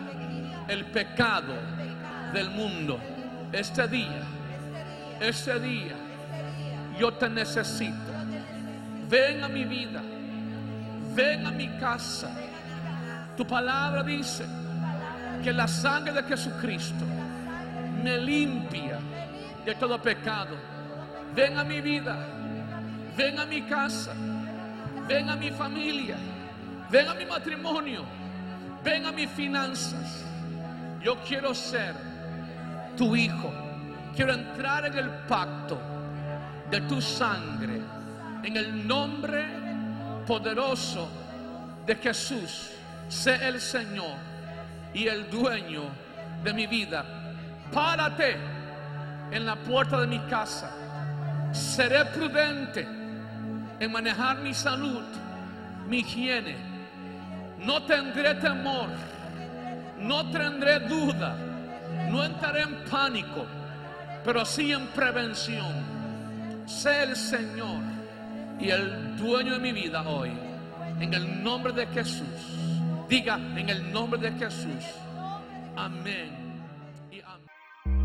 el 0.68 0.84
pecado 0.84 1.52
del 2.32 2.48
mundo. 2.50 3.00
Este 3.50 3.88
día, 3.88 4.22
este 5.20 5.58
día, 5.58 5.96
yo 7.00 7.14
te 7.14 7.30
necesito. 7.30 8.12
Ven 9.08 9.42
a 9.42 9.48
mi 9.48 9.64
vida, 9.64 10.02
ven 11.14 11.46
a 11.46 11.50
mi 11.50 11.66
casa. 11.78 12.30
Tu 13.36 13.46
palabra 13.46 14.02
dice 14.02 14.44
que 15.42 15.50
la 15.52 15.66
sangre 15.66 16.12
de 16.12 16.22
Jesucristo 16.24 17.04
me 18.04 18.18
limpia 18.18 18.98
de 19.64 19.74
todo 19.76 20.00
pecado. 20.00 20.56
Ven 21.34 21.56
a 21.58 21.64
mi 21.64 21.80
vida, 21.80 22.18
ven 23.16 23.38
a 23.38 23.46
mi 23.46 23.62
casa, 23.62 24.12
ven 25.08 25.30
a 25.30 25.36
mi 25.36 25.50
familia, 25.50 26.16
ven 26.90 27.08
a 27.08 27.14
mi 27.14 27.24
matrimonio, 27.24 28.04
ven 28.84 29.06
a 29.06 29.12
mis 29.12 29.30
finanzas. 29.30 30.26
Yo 31.02 31.16
quiero 31.26 31.54
ser 31.54 31.94
tu 32.94 33.16
hijo, 33.16 33.50
quiero 34.14 34.34
entrar 34.34 34.84
en 34.84 34.98
el 34.98 35.08
pacto 35.26 35.80
de 36.70 36.80
tu 36.82 37.00
sangre, 37.00 37.80
en 38.42 38.56
el 38.56 38.86
nombre 38.86 39.46
poderoso 40.26 41.08
de 41.86 41.96
Jesús. 41.96 42.70
Sé 43.08 43.48
el 43.48 43.60
Señor 43.60 44.16
y 44.94 45.08
el 45.08 45.28
dueño 45.30 45.82
de 46.44 46.52
mi 46.52 46.66
vida 46.66 47.04
párate 47.72 48.36
en 49.30 49.46
la 49.46 49.56
puerta 49.56 50.00
de 50.00 50.06
mi 50.06 50.18
casa. 50.20 50.70
Seré 51.52 52.04
prudente 52.06 52.86
en 53.78 53.92
manejar 53.92 54.38
mi 54.38 54.54
salud, 54.54 55.04
mi 55.88 55.98
higiene. 55.98 56.56
No 57.58 57.82
tendré 57.82 58.34
temor, 58.36 58.88
no 59.98 60.30
tendré 60.30 60.80
duda, 60.80 61.36
no 62.08 62.24
entraré 62.24 62.62
en 62.62 62.84
pánico, 62.90 63.46
pero 64.24 64.44
sí 64.44 64.72
en 64.72 64.86
prevención. 64.88 65.99
Sé 66.70 67.02
el 67.02 67.16
Señor 67.16 67.82
y 68.60 68.70
el 68.70 69.16
dueño 69.16 69.54
de 69.54 69.58
mi 69.58 69.72
vida 69.72 70.08
hoy. 70.08 70.30
En 71.00 71.12
el 71.12 71.42
nombre 71.42 71.72
de 71.72 71.86
Jesús. 71.88 72.24
Diga 73.08 73.34
en 73.34 73.68
el 73.68 73.92
nombre 73.92 74.20
de 74.20 74.30
Jesús. 74.38 74.84
Amén. 75.76 76.39